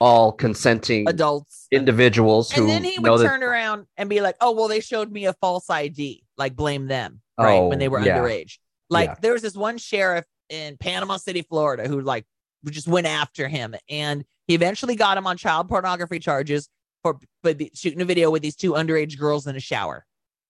[0.00, 1.66] all consenting Adults.
[1.70, 4.66] individuals who and then he know would that turn around and be like, "Oh, well,
[4.66, 6.24] they showed me a false ID.
[6.36, 7.58] Like, blame them, right?
[7.58, 8.18] Oh, when they were yeah.
[8.18, 8.58] underage.
[8.90, 9.14] Like, Yeah.
[9.22, 12.24] there was this one sheriff in Panama City, Florida, who like
[12.68, 16.68] just went after him, and he eventually got him on child pornography charges
[17.04, 20.04] for but shooting a video with these two underage girls in a shower.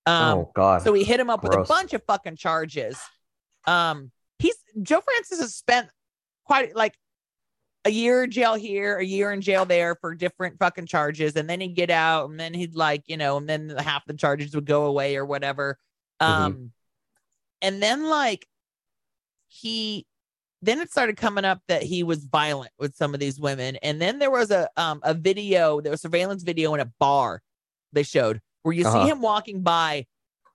[0.06, 2.98] Um, oh god so we hit him up with a bunch of fucking charges.
[3.66, 5.88] Um, he's Joe Francis has spent
[6.44, 6.94] quite like
[7.84, 11.50] a year in jail here, a year in jail there for different fucking charges, and
[11.50, 14.54] then he'd get out, and then he'd like, you know, and then half the charges
[14.54, 15.78] would go away or whatever.
[16.20, 16.70] Um,
[17.60, 18.46] and then like
[19.48, 20.06] he
[20.64, 24.00] then it started coming up that he was violent with some of these women and
[24.00, 27.42] then there was a um a video there was surveillance video in a bar
[27.92, 29.02] they showed where you Uh-huh.
[29.04, 30.06] see him walking by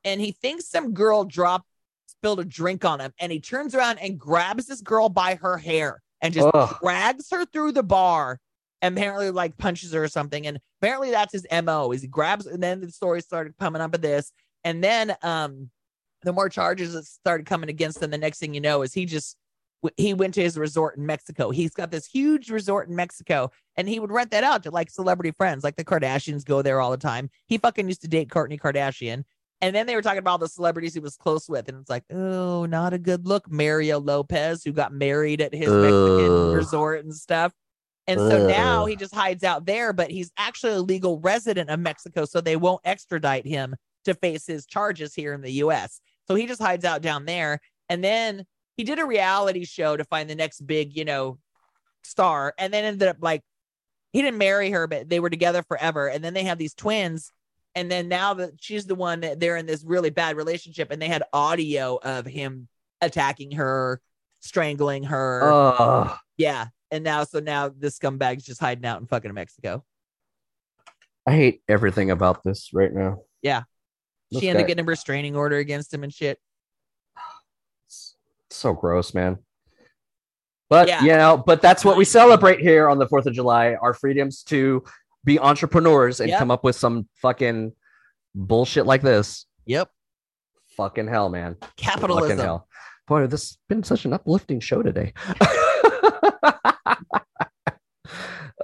[0.03, 1.66] and he thinks some girl dropped
[2.07, 5.57] spilled a drink on him and he turns around and grabs this girl by her
[5.57, 6.78] hair and just Ugh.
[6.82, 8.39] drags her through the bar
[8.82, 12.45] and apparently like punches her or something and apparently that's his mo is he grabs
[12.45, 14.32] and then the story started coming up of this
[14.64, 15.70] and then um
[16.24, 19.05] the more charges that started coming against him the next thing you know is he
[19.05, 19.38] just
[19.98, 21.52] he went to his resort in Mexico.
[21.52, 24.90] He's got this huge resort in Mexico and he would rent that out to like
[24.90, 25.64] celebrity friends.
[25.64, 27.30] Like the Kardashians go there all the time.
[27.48, 29.24] He fucking used to date Kourtney Kardashian.
[29.62, 31.68] And then they were talking about all the celebrities he was close with.
[31.68, 33.50] And it's like, oh, not a good look.
[33.52, 37.54] Mario Lopez, who got married at his Mexican resort and stuff.
[38.08, 41.80] And so now he just hides out there, but he's actually a legal resident of
[41.80, 42.26] Mexico.
[42.26, 43.76] So they won't extradite him
[44.06, 46.02] to face his charges here in the US.
[46.28, 47.60] So he just hides out down there.
[47.88, 48.46] And then
[48.80, 51.38] he did a reality show to find the next big, you know,
[52.06, 52.54] star.
[52.58, 53.42] And then ended up like,
[54.14, 56.08] he didn't marry her, but they were together forever.
[56.08, 57.30] And then they have these twins.
[57.76, 61.02] And then now that she's the one that they're in this really bad relationship, and
[61.02, 62.70] they had audio of him
[63.02, 64.00] attacking her,
[64.40, 65.42] strangling her.
[65.52, 66.18] Ugh.
[66.38, 66.68] yeah.
[66.90, 69.84] And now, so now this scumbag's just hiding out in fucking Mexico.
[71.28, 73.64] i hate everything about this right now Yeah.
[74.32, 76.40] This she ended guy- up getting a restraining order against him and shit.
[78.52, 79.38] So gross, man.
[80.70, 81.02] But Yeah.
[81.02, 84.43] you know, but that's what we celebrate here on the Fourth of July: our freedoms
[84.43, 84.84] to
[85.24, 86.39] be entrepreneurs and Yep.
[86.39, 87.74] come up with some fucking
[88.36, 89.45] bullshit like this.
[89.66, 89.89] Yep.
[90.78, 91.58] Fucking hell, man!
[91.76, 92.30] Capitalism.
[92.30, 92.68] Fucking hell,
[93.08, 93.28] boy!
[93.28, 95.14] This has been such an uplifting show today.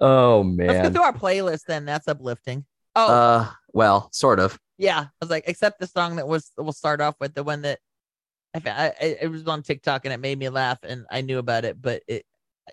[0.02, 0.68] oh man.
[0.68, 1.86] Let's go through our playlist then.
[1.86, 2.66] That's uplifting.
[2.96, 4.58] Oh, Uh, well, sort of.
[4.78, 5.00] yeah.
[5.02, 7.80] I was like, except the song that was we'll start off with the one that
[8.66, 11.66] I, I it was on TikTok and it made me laugh and I knew about
[11.66, 12.26] it, but it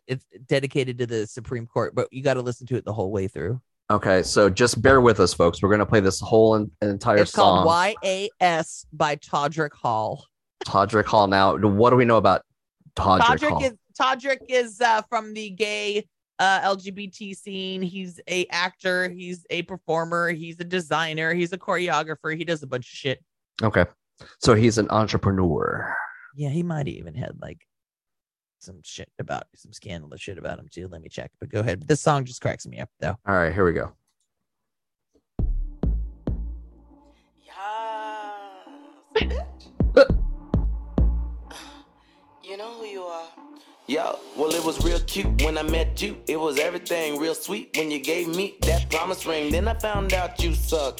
[0.06, 1.94] it's dedicated to the Supreme Court.
[1.94, 3.60] But you got to listen to it the whole way through.
[3.90, 5.60] Okay, so just bear with us, folks.
[5.60, 7.94] We're gonna play this whole en- entire It's called song.
[8.02, 10.24] YAS by Todrick Hall.
[10.64, 11.26] Todrick Hall.
[11.26, 12.42] Now, what do we know about
[12.96, 13.64] Todrick, Todrick Hall.
[13.64, 16.06] is Todrick is uh, from the gay
[16.38, 17.82] uh, LGBT scene.
[17.82, 19.08] He's a actor.
[19.10, 20.30] He's a performer.
[20.30, 21.34] He's a designer.
[21.34, 22.36] He's a choreographer.
[22.36, 23.22] He does a bunch of shit.
[23.62, 23.84] okay.
[24.38, 25.94] So he's an entrepreneur.
[26.34, 27.66] Yeah, he might even had like
[28.58, 30.88] some shit about some scandalous shit about him too.
[30.88, 31.30] Let me check.
[31.40, 31.86] But go ahead.
[31.86, 33.16] This song just cracks me up though.
[33.26, 33.92] All right, here we go.
[43.92, 46.16] Yo, well, it was real cute when I met you.
[46.26, 49.52] It was everything real sweet when you gave me that promise ring.
[49.52, 50.98] Then I found out you suck.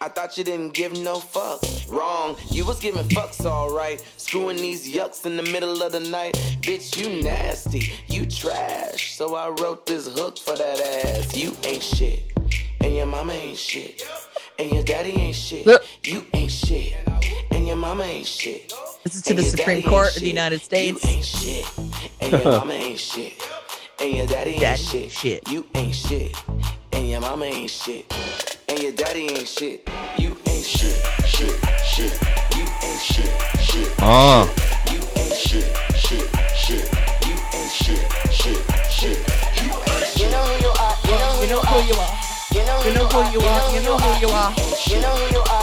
[0.00, 1.90] I thought you didn't give no fucks.
[1.90, 4.04] Wrong, you was giving fucks alright.
[4.18, 6.34] Screwing these yucks in the middle of the night.
[6.60, 9.16] Bitch, you nasty, you trash.
[9.16, 11.36] So I wrote this hook for that ass.
[11.36, 12.22] You ain't shit,
[12.82, 14.08] and your mama ain't shit,
[14.60, 15.66] and your daddy ain't shit.
[16.04, 16.94] You ain't shit,
[17.50, 18.72] and your mama ain't shit.
[19.04, 20.28] This is to the Supreme Court ain't of the.
[20.28, 21.04] United States.
[21.04, 21.66] You ain't shit.
[22.20, 23.34] And your mama ain't shit.
[24.00, 25.10] And your daddy ain't Daddy shit.
[25.10, 25.48] shit.
[25.48, 26.36] You ain't shit.
[26.92, 28.12] And your mama ain't shit.
[28.68, 29.88] And your daddy ain't shit.
[30.18, 30.96] You ain't shit.
[31.26, 31.58] Shit.
[31.84, 32.18] Shit.
[32.56, 33.30] You ain't shit.
[33.60, 33.90] Shit.
[34.00, 34.48] Oh,
[34.92, 35.66] You ain't shit.
[35.96, 36.28] Shit.
[36.56, 36.92] Shit.
[37.26, 38.12] You ain't shit.
[38.32, 38.62] Shit.
[38.90, 39.18] Shit.
[39.64, 40.20] You ain't shit.
[40.20, 40.96] You know who you are.
[41.04, 41.66] You know who You you are.
[41.66, 42.18] who you are.
[42.54, 43.74] You know who You know who you are.
[43.74, 44.54] You know who you are.
[44.86, 45.61] You know who you are.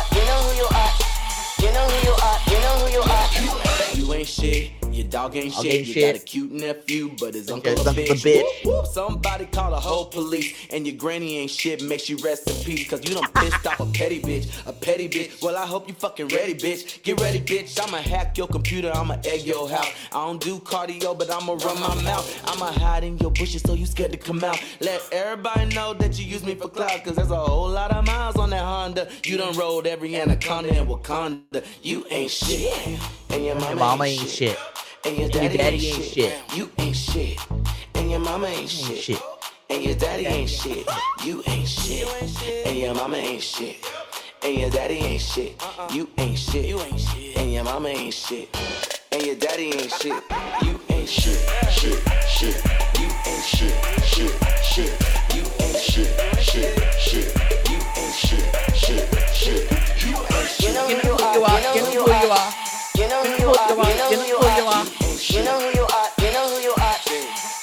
[1.61, 2.39] You know who you are.
[2.47, 3.95] You know who you are.
[3.95, 4.78] You ain't shit.
[4.99, 5.73] Your dog ain't Dog shit.
[5.75, 6.13] ain't you shit.
[6.15, 8.09] got a cute nephew, but his His uncle a uncle's a bitch.
[8.25, 8.43] bitch.
[8.65, 8.85] Whoop, whoop.
[8.87, 11.81] Somebody call the whole police, and your granny ain't shit.
[11.81, 14.47] Makes you rest in peace, cause you done pissed off a petty bitch.
[14.67, 15.41] A petty bitch.
[15.41, 17.01] Well, I hope you fucking ready, bitch.
[17.03, 17.79] Get ready, bitch.
[17.81, 18.91] I'ma hack your computer.
[18.93, 19.89] I'ma egg your house.
[20.11, 22.27] I don't do cardio, but I'ma run my mouth.
[22.45, 24.61] I'ma hide in your bushes so you scared to come out.
[24.81, 28.05] Let everybody know that you use me for clout, cause there's a whole lot of
[28.05, 29.07] miles on that Honda.
[29.23, 31.65] You done rode every anaconda in Wakanda.
[31.83, 32.99] You ain't shit.
[33.29, 34.57] And your mama, mama ain't shit.
[35.05, 36.33] And your your daddy, daddy ain't, ain't shit.
[36.33, 36.57] shit.
[36.57, 37.39] You ain't shit.
[37.95, 38.97] And your mama ain't shit.
[38.97, 39.21] shit.
[39.69, 40.85] And your daddy ain't shit.
[41.23, 42.67] You ain't shit.
[42.67, 43.77] And your mama ain't shit.
[44.43, 45.61] And your daddy ain't shit.
[45.91, 46.65] You ain't shit.
[46.65, 47.37] You ain't shit.
[47.37, 48.49] And your mama ain't shit.
[49.13, 50.21] And your daddy ain't shit.
[50.63, 51.39] You ain't shit.
[51.71, 51.99] Shit.
[52.27, 52.61] Shit.
[52.99, 53.73] You ain't shit.
[54.03, 54.35] Shit.
[54.63, 54.91] Shit.
[55.33, 56.11] You ain't shit.
[56.41, 56.75] Shit.
[56.99, 57.35] Shit.
[57.69, 58.75] You ain't shit.
[58.75, 59.07] Shit.
[59.33, 59.71] Shit.
[60.03, 60.67] You ain't shit.
[60.67, 61.35] You know who you are.
[61.35, 61.59] you are.
[61.59, 62.53] You know who you are.
[62.95, 63.69] You know who you are.
[63.89, 64.48] You know who you are.
[65.39, 66.09] You know who you are.
[66.19, 66.97] You know who you are.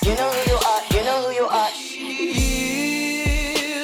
[0.02, 0.82] You know who you are.
[0.94, 1.68] You know who you are.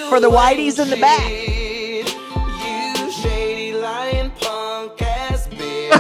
[0.09, 1.29] For the whiteys in the back.
[1.29, 5.93] You shady lying punk ass bitch.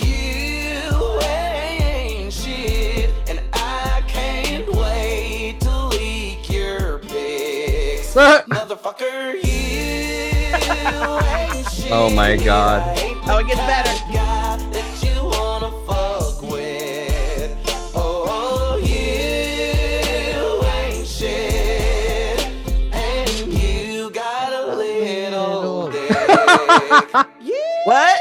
[0.00, 8.14] you ain't shit, and I can't wait to leak your pics.
[8.14, 10.54] Motherfucker, you
[11.36, 11.92] ain't shit.
[11.92, 12.96] Oh my God.
[13.26, 13.99] Oh, it gets better.
[27.84, 28.20] What?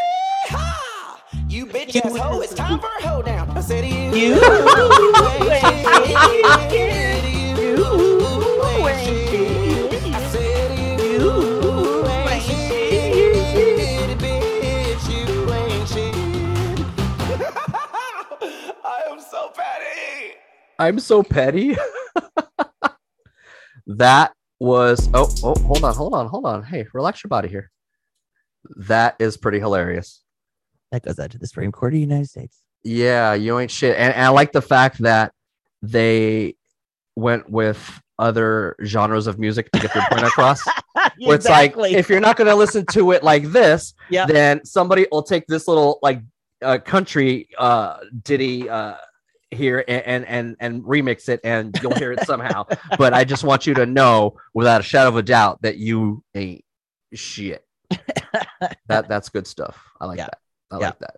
[1.49, 3.49] You bitch ass hoe, it's time for a hoe down.
[3.57, 4.35] I said you, You.
[4.35, 5.65] You ain't
[9.05, 10.03] shit.
[10.13, 14.19] I said to you, ain't shit.
[14.19, 16.15] Bitch, you ain't shit.
[18.85, 20.33] I am so petty.
[20.79, 21.75] I'm so petty.
[23.87, 26.63] that was oh oh hold on hold on hold on.
[26.63, 27.69] Hey, relax your body here.
[28.75, 30.21] That is pretty hilarious.
[30.91, 32.61] That goes out to the Supreme Court of the United States.
[32.83, 33.95] Yeah, you ain't shit.
[33.97, 35.33] And, and I like the fact that
[35.81, 36.55] they
[37.15, 40.61] went with other genres of music to get their point across.
[41.19, 44.25] Where it's like if you're not going to listen to it like this, Yeah.
[44.25, 46.21] then somebody will take this little like
[46.61, 48.95] uh, country uh, ditty uh,
[49.51, 52.65] here and, and and and remix it, and you'll hear it somehow.
[52.97, 56.23] but I just want you to know, without a shadow of a doubt, that you
[56.35, 56.63] ain't
[57.13, 57.65] shit.
[58.87, 59.77] That that's good stuff.
[59.99, 60.25] I like Yeah.
[60.25, 60.37] that.
[60.71, 60.85] I Yeah.
[60.87, 61.15] like that.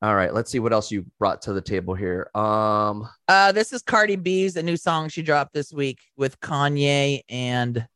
[0.00, 2.30] All right, let's see what else you brought to the table here.
[2.34, 7.22] Um, Uh, this is Cardi B's a new song she dropped this week with Kanye
[7.28, 7.86] and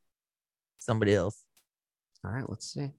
[0.79, 1.45] somebody else.
[2.25, 2.91] all right, let's see.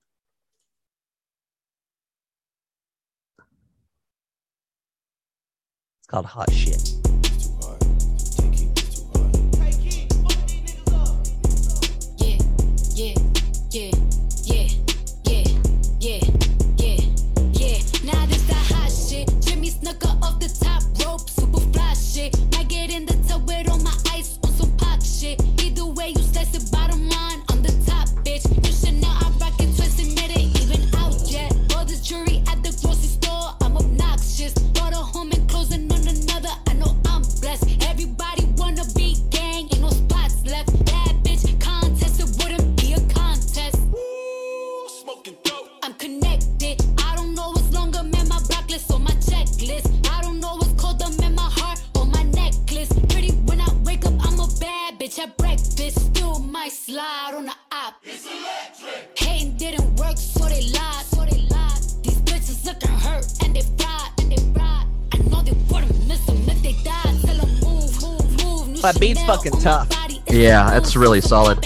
[6.00, 7.03] It's called Hot Shit.
[68.84, 69.90] Can't fucking tough.
[70.28, 71.62] Yeah, that really solid.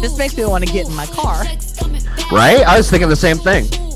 [0.00, 1.44] This makes me wanna get in my car.
[1.44, 2.32] Checks coming fast.
[2.32, 2.60] Right?
[2.66, 3.87] I was thinking the same thing.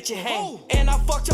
[0.00, 0.60] Bitch and hang?
[0.70, 1.29] And I fucked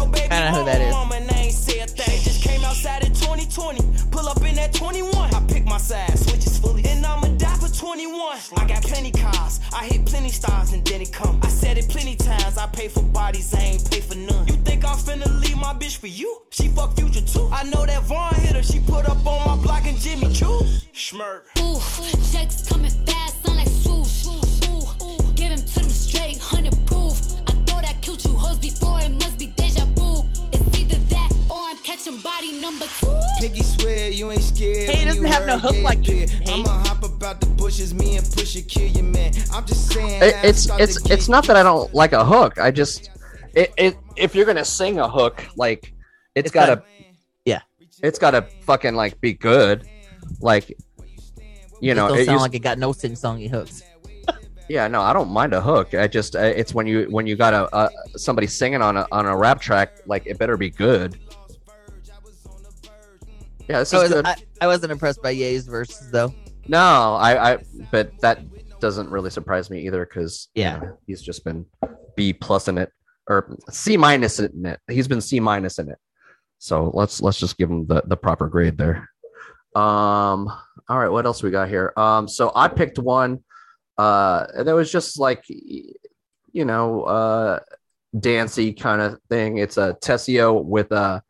[40.56, 42.58] it's it's it's not that I don't like a hook.
[42.58, 43.10] I just
[43.54, 45.92] it, it if you're gonna sing a hook, like
[46.34, 46.84] it's It's gotta got-
[47.44, 47.60] yeah.
[48.02, 49.86] it's gotta fucking like be good.
[50.40, 50.74] Like
[51.80, 53.82] you know, it sound used- like it got no sing songy hooks.
[54.68, 55.94] yeah, no, I don't mind a hook.
[55.94, 59.06] I just uh, it's when you when you got a uh, somebody singing on a
[59.12, 61.18] on a rap track, like it better be good.
[63.68, 64.24] Yeah, this I, was, good.
[64.26, 66.32] I, I wasn't impressed by Ye's verses though.
[66.68, 66.78] No,
[67.14, 67.58] I, I,
[67.90, 68.40] but that
[68.80, 70.80] doesn't really surprise me either because Yeah.
[71.06, 71.66] he's just been
[72.16, 72.90] B plus in it
[73.28, 74.80] or C minus in it.
[74.88, 75.98] He's been C minus in it.
[76.58, 79.08] So let's let's just give him the the proper grade there.
[79.74, 80.48] Um.
[80.88, 81.10] All right.
[81.10, 81.92] What else we got here?
[81.96, 82.28] Um.
[82.28, 83.44] So I picked one.
[83.98, 84.46] Uh.
[84.62, 87.60] That was just like, you know, uh,
[88.18, 89.58] dancey kind of thing.
[89.58, 91.22] It's a Tiësto with a,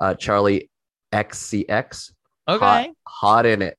[0.00, 0.68] uh Charli
[1.12, 2.12] XCX.
[2.48, 3.78] Hot, hot in it.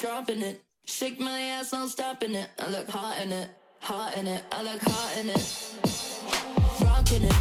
[0.00, 0.62] Dropping it.
[0.86, 2.48] Shake my ass, I'm stopping it.
[2.58, 4.42] I look hot in it, hot in it.
[4.50, 5.74] I look hot in it.
[6.80, 7.34] Rocking it.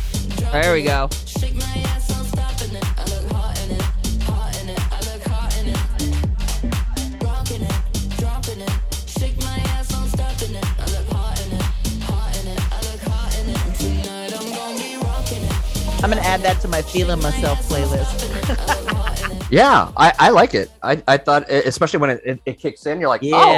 [0.51, 1.07] There we go.
[1.25, 2.83] Shake my ass, I'm stopping it.
[2.97, 3.81] I look hot in it,
[4.23, 4.79] hot in it.
[4.91, 7.23] I look hot in it.
[7.23, 8.71] Rocking it, dropping it.
[9.07, 10.65] Shake my ass, I'm stopping it.
[10.65, 11.63] I look hot in it,
[12.03, 12.59] hot in it.
[12.59, 13.59] I look hot in it.
[13.79, 16.03] Tonight I'm gonna be rocking it.
[16.03, 19.08] I'm gonna add that to my feeling myself playlist.
[19.51, 20.69] Yeah, I, I like it.
[20.83, 23.51] I, I thought, especially when it, it, it kicks in, you're like, Yeah, oh,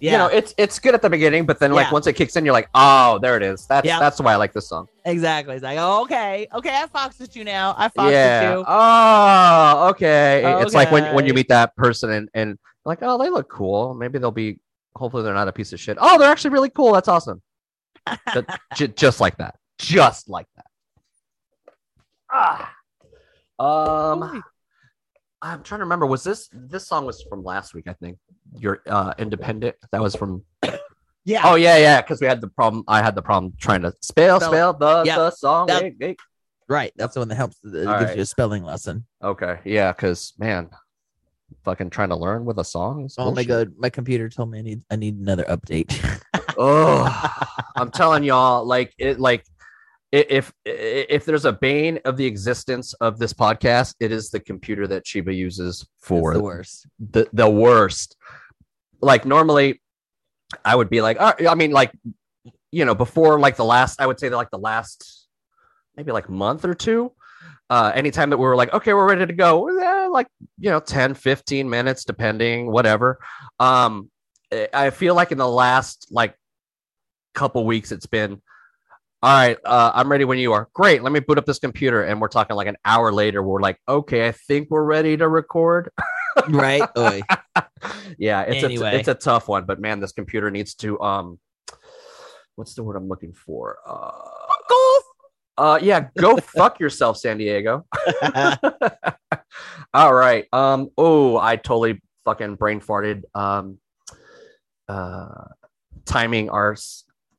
[0.00, 0.12] yeah.
[0.12, 1.92] you know, it's it's good at the beginning, but then like Yeah.
[1.92, 3.64] once it kicks in, you're like, oh, there it is.
[3.66, 4.88] That's that's why I like this song.
[5.04, 5.54] Exactly.
[5.54, 7.74] It's like, oh, okay, okay, I foxed with you now.
[7.78, 8.50] I foxed yeah.
[8.50, 8.64] with you.
[8.66, 10.60] Oh, okay.
[10.62, 13.94] It's like when when you meet that person and and like, oh, they look cool.
[13.94, 14.58] Maybe they'll be.
[14.96, 15.96] Hopefully, they're not a piece of shit.
[16.00, 16.92] Oh, they're actually really cool.
[16.92, 17.40] That's awesome.
[18.74, 19.54] Ju- just like that.
[19.78, 20.64] Just like that.
[22.32, 22.74] Ah.
[23.60, 24.42] Um.
[25.40, 26.06] I'm trying to remember.
[26.06, 27.84] Was this this song was from last week?
[27.86, 28.18] I think.
[28.58, 29.76] Your uh, independent.
[29.92, 30.44] That was from.
[31.24, 31.42] Yeah.
[31.44, 32.00] Oh yeah, yeah.
[32.00, 32.84] Because we had the problem.
[32.88, 35.16] I had the problem trying to spell Spell- spell the yeah.
[35.16, 35.66] the song.
[35.66, 36.16] That-.
[36.68, 36.92] Right.
[36.96, 37.58] That's the one that helps.
[37.62, 38.16] That gives right.
[38.16, 39.06] you a spelling lesson.
[39.22, 39.92] Okay, yeah.
[39.92, 40.70] Because man,
[41.64, 43.08] fucking trying to learn with a song.
[43.18, 45.94] Oh my god, my computer told me I need I need another update.
[46.60, 47.06] Oh,
[47.76, 49.44] I'm telling y'all, like it, like
[50.10, 54.86] if if there's a bane of the existence of this podcast, it is the computer
[54.86, 56.86] that Cheeba uses for It's the worst.
[56.98, 58.16] the the worst.
[59.00, 59.82] Like normally,
[60.64, 61.92] I would be like, right, I mean, like
[62.72, 65.26] you know, before like the last, I would say that like the last
[65.96, 67.12] maybe like month or two.
[67.70, 70.26] Uh, anytime that we were like, okay, we're ready to go, eh, like
[70.58, 73.18] you know, 10, 15 minutes, depending, whatever.
[73.60, 74.10] Um,
[74.72, 76.34] I feel like in the last like
[77.34, 78.40] couple weeks, it's been
[79.22, 79.58] all right.
[79.64, 80.68] Uh, I'm ready when you are.
[80.74, 81.02] Great.
[81.02, 83.42] Let me boot up this computer, and we're talking like an hour later.
[83.42, 85.90] We're like, okay, I think we're ready to record.
[86.48, 86.82] Right?
[86.96, 87.20] Oy.
[88.16, 88.94] yeah, it's Anyway.
[88.94, 91.40] a it's a tough one, but man, this computer needs to um,
[92.54, 93.78] what's the word I'm looking for?
[93.84, 94.12] Uh,
[95.56, 97.84] Uh, yeah, go fuck yourself, San Diego.
[99.92, 100.46] All right.
[100.52, 100.90] Um.
[100.96, 103.22] Oh, I totally fucking brain farted.
[103.34, 103.78] Um.
[104.88, 105.46] Uh,
[106.04, 106.76] timing our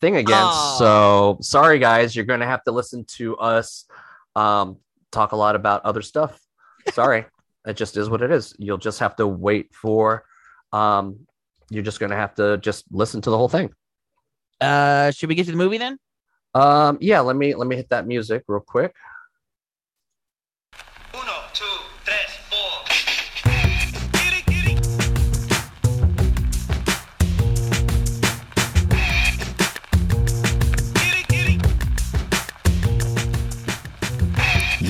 [0.01, 0.41] thing again.
[0.41, 0.75] Oh.
[0.79, 2.15] So sorry, guys.
[2.15, 3.85] You're gonna have to listen to us.
[4.35, 4.77] Um.
[5.11, 6.39] Talk a lot about other stuff.
[6.93, 7.25] Sorry.
[7.65, 8.55] it just is what it is.
[8.59, 10.23] You'll just have to wait for.
[10.71, 11.27] Um.
[11.69, 13.71] You're just gonna have to just listen to the whole thing.
[14.61, 15.97] Uh, should we get to the movie then?
[16.53, 16.97] Um.
[17.01, 17.21] Yeah.
[17.21, 18.95] Let me let me hit that music real quick.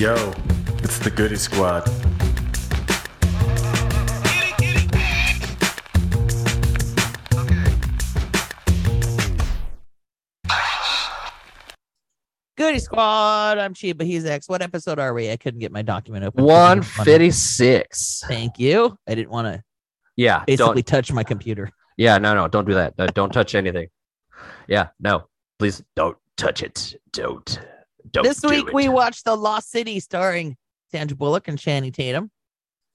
[0.00, 0.14] Yo,
[0.82, 1.84] it's the Goody Squad.
[12.56, 13.58] Goody Squad.
[13.58, 14.02] I'm Cheeba.
[14.02, 14.48] He's X.
[14.48, 15.30] What episode are we?
[15.30, 16.44] I couldn't get my document open.
[16.44, 18.22] One fifty six.
[18.26, 18.96] Thank you.
[19.08, 19.62] I didn't want to
[20.16, 20.44] Yeah.
[20.46, 20.86] basically Don't.
[20.86, 21.70] touch my computer.
[21.96, 22.18] Yeah.
[22.18, 22.34] No.
[22.34, 22.48] No.
[22.48, 22.94] Don't do that.
[22.98, 23.88] Uh, don't touch anything.
[24.68, 24.88] Yeah.
[24.98, 25.28] No.
[25.58, 26.96] Please don't touch it.
[27.12, 27.60] Don't.
[28.12, 28.24] Don't.
[28.24, 28.74] this week it.
[28.74, 30.56] we watched The Lost City starring
[30.90, 32.30] Sandra Bullock and Channing Tatum,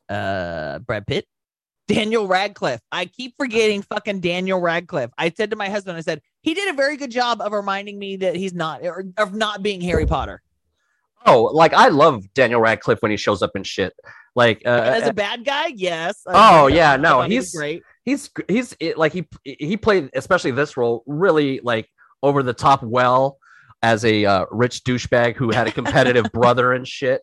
[0.10, 1.26] uh, Brad Pitt,
[1.88, 2.82] Daniel Radcliffe.
[2.92, 5.12] I keep forgetting fucking Daniel Radcliffe.
[5.18, 7.98] I said to my husband, I said he did a very good job of reminding
[7.98, 10.42] me that he's not or of not being Harry Potter.
[11.26, 13.94] Oh, like I love Daniel Radcliffe when he shows up in shit.
[14.36, 16.22] Like, uh, As a bad guy, yes.
[16.28, 17.84] Oh, yeah, no, he he's- great.
[18.04, 21.90] he's he's like he he played especially this role really like
[22.22, 23.38] over the top well
[23.86, 27.22] as a uh, rich douchebag who had a competitive brother and shit.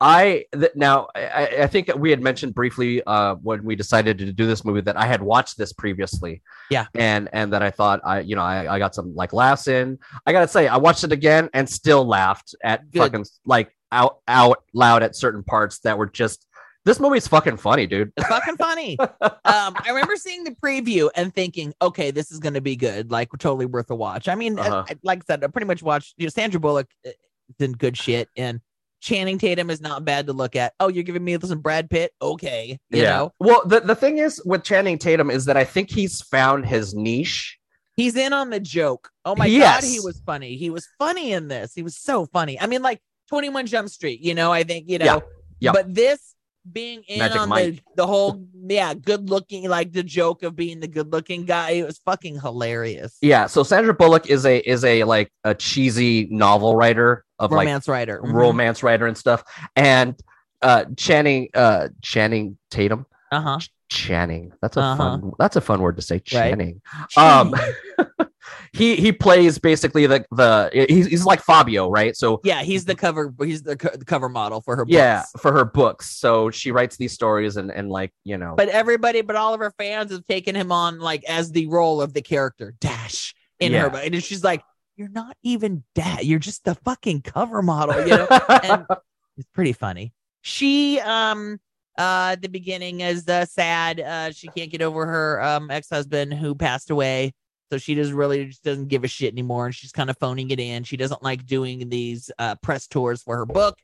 [0.00, 4.32] I th- now I, I think we had mentioned briefly uh, when we decided to
[4.32, 6.40] do this movie that I had watched this previously.
[6.70, 6.86] Yeah.
[6.94, 9.98] and and that I thought I you know I, I got some like laughs in.
[10.24, 13.00] I gotta say I watched it again and still laughed at Good.
[13.00, 16.46] fucking like out out loud at certain parts that were just
[16.88, 18.10] this movie's fucking funny, dude.
[18.16, 18.98] It's fucking funny.
[19.20, 23.10] um, I remember seeing the preview and thinking, okay, this is going to be good,
[23.10, 24.26] like totally worth a watch.
[24.26, 24.84] I mean, Uh-huh.
[24.88, 26.14] I, like I said, I pretty much watched.
[26.16, 27.10] You know, Sandra Bullock uh,
[27.58, 28.60] did good shit, and
[29.00, 30.72] Channing Tatum is not bad to look at.
[30.80, 32.12] Oh, you're giving me some Brad Pitt?
[32.22, 35.90] Okay, you know, Well, the, the thing is with Channing Tatum is that I think
[35.90, 37.58] he's found his niche.
[37.96, 39.10] he's in on the joke.
[39.26, 39.82] Oh my Yes.
[39.82, 40.56] god, he was funny.
[40.56, 41.74] He was funny in this.
[41.74, 42.58] He was so funny.
[42.58, 44.20] I mean, like Twenty One Jump Street.
[44.20, 45.04] You know, I think you know.
[45.04, 45.18] Yeah.
[45.60, 45.72] Yeah.
[45.72, 46.34] But this
[46.70, 47.82] being in Magic on the, Mike.
[47.96, 51.86] the whole yeah good looking like the joke of being the good looking guy it
[51.86, 53.46] was fucking hilarious Yeah.
[53.46, 58.20] So Sandra Bullock is a is a like a cheesy novel writer of romance writer
[58.22, 59.42] like romance writer and stuff.
[59.76, 60.14] And
[60.60, 63.06] uh Channing uh Channing Tatum.
[63.32, 63.58] uh-huh
[63.90, 64.52] Channing.
[64.60, 64.96] That's a Uh-huh.
[64.96, 66.16] fun that's a fun word to say.
[66.16, 66.24] Right.
[66.26, 66.82] Channing.
[67.16, 67.54] Um
[68.72, 72.16] he he plays basically the the he's, he's like Fabio, right?
[72.16, 74.94] So yeah he's the cover he's the, co- the cover model for her books.
[74.94, 76.10] yeah, for her books.
[76.16, 78.54] So she writes these stories and and like, you know.
[78.56, 82.00] but everybody but all of her fans have taken him on like as the role
[82.02, 83.82] of the character dash in Yeah.
[83.82, 84.62] her book and she's like
[84.96, 88.26] you're not even that you're just the fucking cover model you know
[88.64, 88.84] and
[89.36, 90.12] it's pretty funny.
[90.42, 91.58] She um
[91.96, 94.00] uh the beginning is uh, sad.
[94.00, 97.32] Uh she can't get over her um ex-husband who passed away.
[97.70, 100.50] So she just really just doesn't give a shit anymore and she's kind of phoning
[100.50, 100.84] it in.
[100.84, 103.78] She doesn't like doing these uh press tours for her book.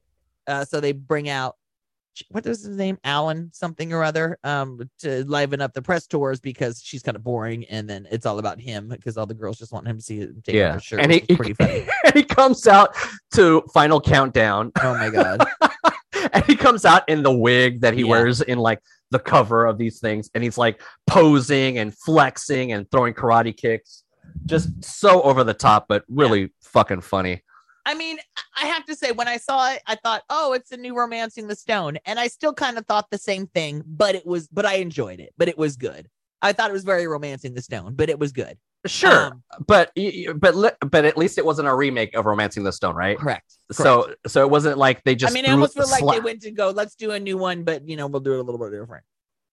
[0.47, 1.57] Uh so they bring out
[2.31, 2.97] what is his name?
[3.05, 7.25] Alan something or other um to liven up the press tours because she's kind of
[7.25, 10.03] boring and then it's all about him because all the girls just want him to
[10.03, 10.75] see and take off yeah.
[10.75, 11.01] his shirt.
[11.01, 11.87] and he, pretty funny.
[12.05, 12.95] and he comes out
[13.35, 15.45] to final countdown oh my god.
[16.33, 18.09] and he comes out in the wig that he Yeah.
[18.11, 18.81] wears in like
[19.15, 24.03] the cover of these things and he's like posing and flexing and throwing karate kicks
[24.45, 27.41] just so over the top but really fucking funny
[27.87, 28.17] I mean,
[28.57, 31.49] I have to say, when I saw it, I thought, oh, it's a new Romancing
[31.49, 31.99] the Stone.
[32.07, 35.21] And I still kind of thought the same thing, but it was, but I enjoyed
[35.21, 36.09] it, but it was good.
[36.43, 38.59] I thought it was very Romancing the Stone, but it was good.
[38.87, 39.93] sure Um, but
[40.37, 43.57] but but at least it wasn't a remake of romancing the stone right correct.
[43.73, 46.21] so so it wasn't like they just I mean, I threw almost feel like they
[46.21, 48.43] went to go, let's do a new one, but, you know, we'll do it a
[48.43, 49.05] little bit different.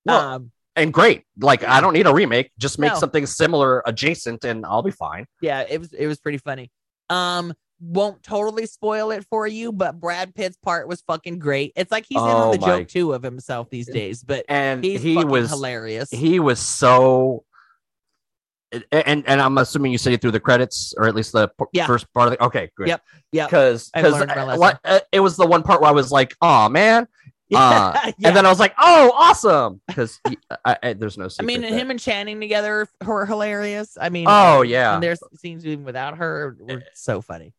[0.05, 2.97] Well, um, and great like i don't need a remake just make No.
[2.97, 6.71] something similar adjacent and i'll be fine yeah, it was, it was pretty funny.
[7.09, 11.73] Um, won't totally spoil it for you, but Brad Pitt's part was fucking great.
[11.75, 14.45] It's like he's in Oh on the my- joke too of himself these days, but
[14.47, 16.09] and he was hilarious.
[16.11, 17.43] he was so
[18.93, 21.85] and and i'm assuming you said it through the credits or at least the Yeah.
[21.87, 23.01] first part of the okay good Yep,
[23.33, 23.49] yep.
[23.49, 24.79] because I've learned my uh, lesson.
[24.85, 27.05] Uh, it was the one part where i was like oh man
[27.53, 28.27] uh, Yeah.
[28.29, 30.21] and then i was like oh awesome because
[30.95, 33.97] there's no I mean, that- him and Channing together were hilarious.
[33.99, 36.79] I mean, oh yeah and there's scenes even without her were eh.
[36.93, 37.53] so funny.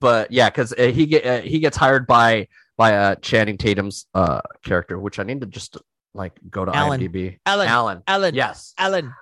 [0.00, 4.06] But yeah, because uh, he get uh, he gets hired by by uh, Channing Tatum's
[4.14, 5.78] uh character, which I need to just
[6.14, 7.00] like go to Alan.
[7.00, 7.38] IMDb.
[7.46, 7.68] Alan.
[7.68, 8.02] Alan.
[8.06, 8.34] Alan.
[8.34, 8.74] Yes.
[8.78, 9.12] Alan.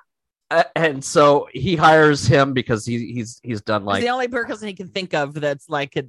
[0.51, 4.28] Uh, and so he hires him because he, he's he's done He's like the only
[4.28, 6.05] person he can think of that's like a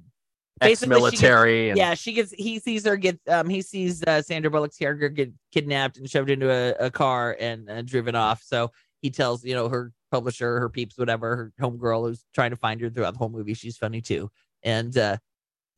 [0.60, 1.70] basically she ex-military.
[1.70, 5.10] and, yeah, she gets he sees her get um he sees uh, Sandra Bullock's character
[5.10, 8.42] get kidnapped and shoved into a, a car and uh, driven off.
[8.44, 8.72] So
[9.02, 12.80] he tells you know her publisher, her peeps, whatever, her homegirl who's trying to find
[12.82, 13.54] her throughout the whole movie.
[13.54, 14.30] She's funny too,
[14.66, 15.18] and uh,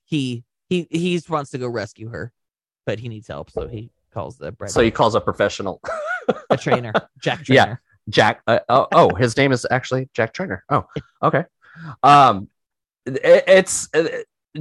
[0.06, 2.32] he he he wants to go rescue her,
[2.88, 5.80] but he needs help, so he calls the bread So he calls a professional.
[6.50, 6.92] a trainer,
[7.22, 7.76] Jack Yeah.
[8.10, 8.42] Jack.
[8.48, 10.64] Uh, oh, oh, his name is actually Jack Trainer.
[10.70, 10.86] Oh,
[11.22, 11.44] okay.
[12.04, 12.48] Um,
[13.06, 14.08] it, it's uh,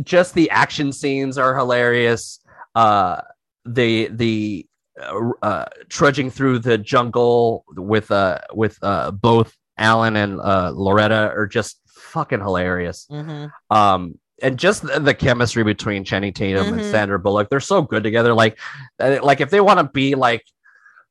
[0.03, 2.41] just the action scenes are hilarious.
[2.75, 3.21] Uh,
[3.65, 4.67] the the
[5.01, 11.33] uh, uh, trudging through the jungle with uh with uh both Alan and uh Loretta
[11.37, 13.07] are just fucking hilarious.
[13.11, 13.51] Mhm.
[13.71, 16.91] Um, and just the, chemistry between Channing Tatum and Mhm.
[16.91, 18.35] Sandra Bullock, they're so good together.
[18.35, 18.59] Like,
[19.01, 20.45] uh, like if they want to be like,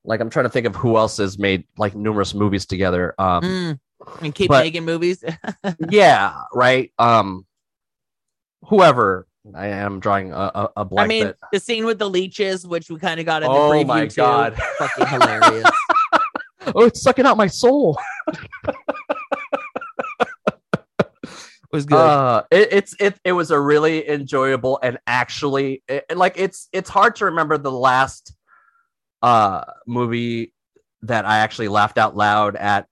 [0.03, 3.16] like I'm trying to think of who else has made like numerous movies together.
[3.18, 3.80] Um, Mm.
[4.22, 5.24] And keep But- Megan movies.
[5.90, 6.91] yeah, right.
[6.99, 7.45] Um,
[8.68, 9.26] whoever
[9.56, 11.06] I am drawing a, a, a blank.
[11.06, 13.56] I mean, but- the scene with the leeches, which we kind of got in the
[13.57, 14.56] Oh preview my too, God.
[14.78, 15.70] fucking hilarious.
[16.76, 17.98] oh, it's sucking out my soul.
[21.72, 21.96] was good.
[21.98, 26.90] Uh, it, it's it it was a really enjoyable and actually it, like it's it's
[26.90, 28.36] hard to remember the last
[29.22, 30.54] uh movie
[31.04, 32.88] that I actually laughed out loud at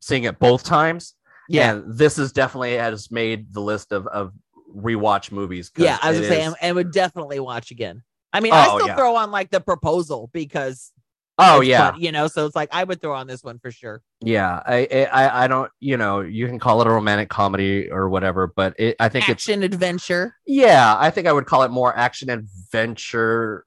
[0.00, 1.14] seeing it both times.
[1.48, 1.74] Yeah.
[1.74, 4.32] and this is definitely has made the list of of
[4.74, 5.70] rewatch movies.
[5.76, 8.02] yeah, I was gonna say, is- I would definitely watch again.
[8.32, 8.96] I mean, I Oh, still yeah.
[8.96, 10.92] throw on like the proposal because
[11.38, 13.58] oh it's yeah, fun, you know, so it's like I would throw on this one
[13.58, 14.02] for sure.
[14.20, 14.62] yeah.
[14.66, 18.46] I, I I- don't you know you can call it a romantic comedy or whatever,
[18.46, 20.34] but it, I think it's Action adventure.
[20.46, 23.64] Yeah, I think I would call it more action adventure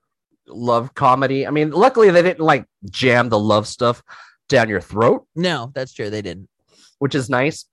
[0.48, 1.46] love comedy.
[1.46, 4.02] I mean, luckily they didn't like jam the love stuff
[4.48, 6.10] down your throat, No, that's true.
[6.10, 6.50] They didn't.
[6.98, 7.66] which is nice.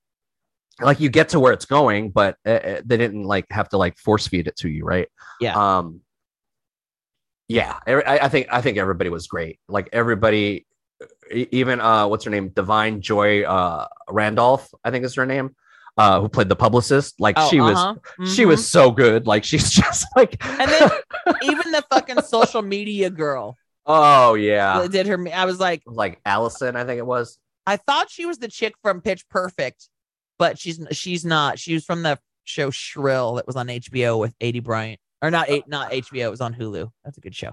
[0.79, 3.97] Like you get to where it's going, but uh, they didn't like have to like
[3.97, 5.09] force feed it to you, right?
[5.41, 5.55] Yeah.
[5.79, 6.03] Um.
[7.49, 9.61] Yeah, I, I think I think everybody was great.
[9.69, 10.67] Like everybody,
[11.31, 15.55] even uh, what's her name, Da'Vine Joy uh Randolph, I think is her name,
[15.97, 17.21] uh, who played the publicist.
[17.21, 18.27] Like Oh, she was uh-huh.
[18.27, 18.49] she Mhm.
[18.49, 19.27] was so good.
[19.27, 20.91] Like she's just like, And then
[21.43, 23.57] even the fucking social media girl
[23.87, 25.29] oh yeah, did her.
[25.33, 27.39] I was like, like Allison, I think it was.
[27.69, 29.89] I thought she was the chick from Pitch Perfect,
[30.39, 31.61] but she's she's not.
[31.61, 35.49] She was from the show Shrill that was on HBO with Aidy Bryant, or not
[35.51, 36.27] eight, not HBO.
[36.27, 36.91] It was on Hulu.
[37.05, 37.51] That's a good show.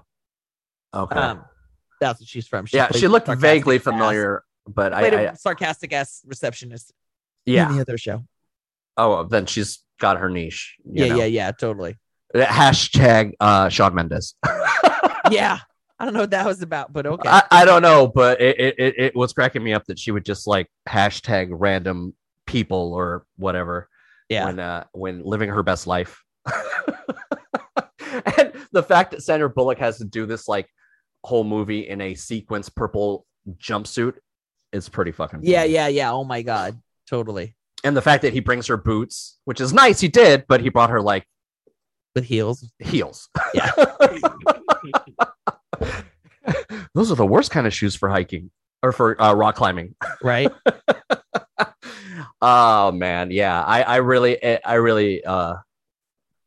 [0.94, 1.44] Okay, Um,
[2.00, 2.66] that's what she's from.
[2.72, 6.92] yeah, she looked vaguely ass- familiar, but I, I a sarcastic ass receptionist.
[7.46, 7.68] yeah.
[7.68, 8.24] in the other show.
[8.96, 10.76] Oh, then she's got her niche.
[10.84, 11.18] you Yeah, know.
[11.18, 11.98] yeah, yeah, totally.
[12.34, 14.34] Hashtag uh, Shawn Mendes.
[15.30, 15.58] Yeah,
[15.98, 17.26] I don't know what that was about, but okay.
[17.28, 20.10] I, I don't know, but it, it, it, it was cracking me up that she
[20.10, 22.12] would just like hashtag random
[22.46, 23.88] people or whatever.
[24.28, 24.44] Yeah.
[24.44, 26.22] When uh, when living her best life.
[28.38, 30.68] and the fact that Sandra Bullock has to do this like
[31.24, 33.26] whole movie in a sequence purple
[33.58, 34.14] jumpsuit
[34.72, 36.12] is pretty fucking yeah, yeah, yeah.
[36.12, 37.56] Oh my god, totally.
[37.82, 40.70] And the fact that he brings her boots, which is nice, he did, but he
[40.70, 41.26] brought her like
[42.14, 42.70] With heels.
[42.78, 43.28] heels.
[43.52, 43.70] Yeah.
[46.94, 48.50] Those are the worst kind of shoes for hiking
[48.82, 49.94] or for uh, rock climbing.
[50.22, 50.50] Right.
[52.40, 53.62] oh man, yeah.
[53.62, 55.56] I I really I really uh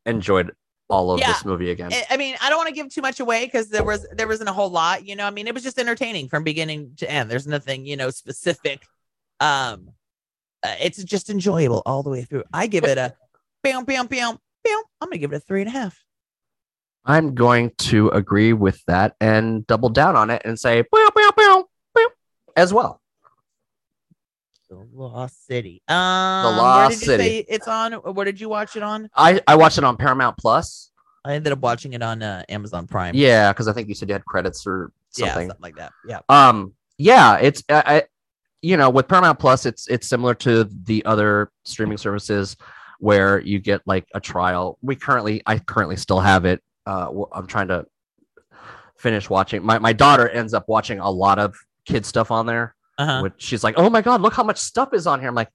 [0.06, 0.54] enjoyed
[0.90, 1.34] all of Yeah.
[1.34, 1.92] this movie again.
[2.10, 4.50] I- mean, I don't want to give too much away because there was there wasn't
[4.50, 5.26] a whole lot, you know.
[5.26, 7.30] I mean, it was just entertaining from beginning to end.
[7.30, 8.84] There's nothing, you know, specific.
[9.40, 9.92] Um,
[10.64, 12.44] uh, it's just enjoyable all the way through.
[12.54, 13.14] I give it a,
[13.64, 14.82] bam, bam, bam, bam.
[15.02, 16.04] I'm gonna give it a three and a half.
[17.06, 21.32] I'm going to agree with that and double down on it and say bow, bow,
[21.38, 22.08] bow, bow,
[22.58, 23.02] as well.
[24.98, 25.84] The Lost City.
[25.88, 27.46] Um, where Lost City.
[27.48, 27.94] it's on?
[27.94, 29.10] Where did you watch it on?
[29.16, 30.92] I I watched it on Paramount Plus.
[31.24, 33.14] I ended up watching it on uh, Amazon Prime.
[33.14, 35.50] Yeah, because I think you said you had credits or yeah, something.
[35.50, 35.92] something like that.
[36.08, 36.22] Yeah.
[36.30, 38.04] Um, yeah, it's I, I,
[38.64, 42.58] you know, with Paramount Plus, it's it's similar to the other streaming services
[43.00, 44.80] where you get like a trial.
[44.82, 46.64] We currently, I currently still have it.
[46.88, 47.86] Uh, I'm trying to
[48.98, 49.64] finish watching.
[49.64, 51.56] My my daughter ends up watching a lot of
[51.86, 52.74] kid stuff on there.
[52.98, 53.22] Uh-huh.
[53.22, 55.30] Which she's like, oh my god, look how much stuff is on here.
[55.30, 55.52] I'm like,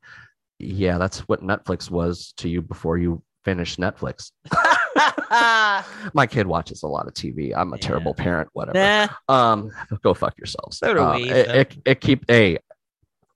[0.58, 4.30] yeah, that's what Netflix was to you before you finished Netflix.
[6.14, 7.52] my kid watches a lot of TV.
[7.56, 8.48] I'm a terrible parent.
[8.52, 8.78] Whatever.
[8.78, 9.08] Nah.
[9.28, 9.70] Um,
[10.02, 10.78] go fuck yourselves.
[10.78, 12.58] So do Uh, we, It, it, it keep a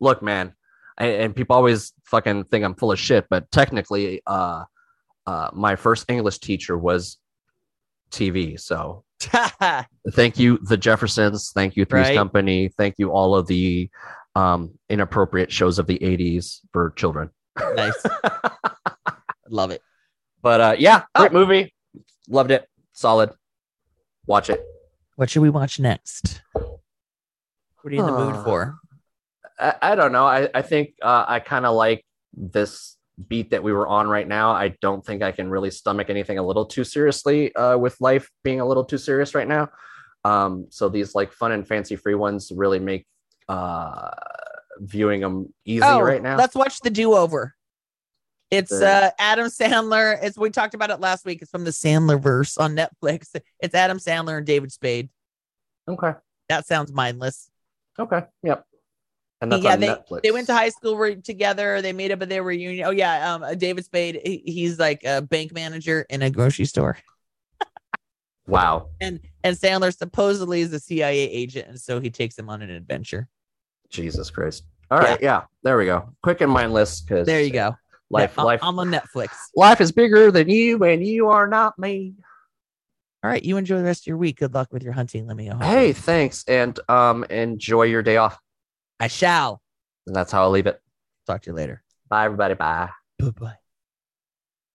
[0.00, 0.54] look, man.
[0.98, 4.64] And, and people always fucking think I'm full of shit, but technically, uh,
[5.26, 7.18] uh, my first English teacher was
[8.10, 8.58] TV.
[8.60, 9.04] So
[10.12, 11.50] thank you, the Jeffersons.
[11.54, 12.16] Thank you, Three's Right.
[12.16, 12.68] Company.
[12.76, 13.90] Thank you, all of the
[14.34, 17.30] um, inappropriate shows of the 80s for children.
[17.74, 17.94] nice.
[19.48, 19.82] Love it.
[20.42, 21.34] But uh, yeah, great Oh.
[21.34, 21.74] movie.
[22.28, 22.68] Loved it.
[22.92, 23.30] Solid.
[24.26, 24.62] Watch it.
[25.16, 26.42] What should we watch next?
[26.52, 26.72] What
[27.84, 28.76] are you in the mood for?
[29.58, 30.26] I, I don't know.
[30.26, 32.04] I, I think uh, I kind of like
[32.34, 32.95] this
[33.28, 34.50] beat that we were on right now.
[34.50, 38.30] I don't think I can really stomach anything a little too seriously uh, with life
[38.44, 39.68] being a little too serious right now.
[40.24, 43.06] Um, so these like fun and fancy free ones really make
[43.48, 44.10] uh,
[44.78, 46.34] viewing them easy right now.
[46.34, 47.54] Oh, Let's watch the do over.
[48.50, 50.18] It's uh Adam Sandler.
[50.22, 51.42] It's we talked about it last week.
[51.42, 53.34] It's from the Sandler verse on Netflix.
[53.60, 55.08] It's Adam Sandler and David Spade.
[55.88, 56.12] Okay.
[56.48, 57.50] That sounds mindless.
[57.98, 58.22] Okay.
[58.42, 58.64] Yep.
[59.40, 60.22] And that's yeah, they Netflix.
[60.22, 61.82] they went to high school together.
[61.82, 62.86] They made up at their reunion.
[62.86, 64.20] Oh yeah, um, uh, David Spade.
[64.24, 66.96] he- he's like a bank manager in a grocery store,
[68.48, 68.88] Wow.
[69.00, 72.70] and and Sandler supposedly is a CIA agent, and so he takes him on an
[72.70, 73.28] adventure.
[73.90, 74.64] Jesus Christ.
[74.90, 75.20] All right.
[75.20, 75.42] Yeah.
[75.62, 76.14] There we go.
[76.22, 77.76] Quick and mindless because There you go.
[78.08, 79.30] Life, Yeah, life, I'm on Netflix.
[79.56, 82.14] life is bigger than you, and you are not me.
[83.24, 84.38] All right, you enjoy the rest of your week.
[84.38, 85.26] Good luck with your hunting.
[85.26, 85.58] Let me know.
[85.58, 88.38] Hey, thanks, and um, enjoy your day off.
[88.98, 89.62] I shall
[90.06, 90.80] And that's how I'll leave it.
[91.26, 91.82] talk to you later.
[92.08, 92.54] Bye, everybody.
[92.54, 92.90] Bye.
[93.18, 93.56] Bye bye.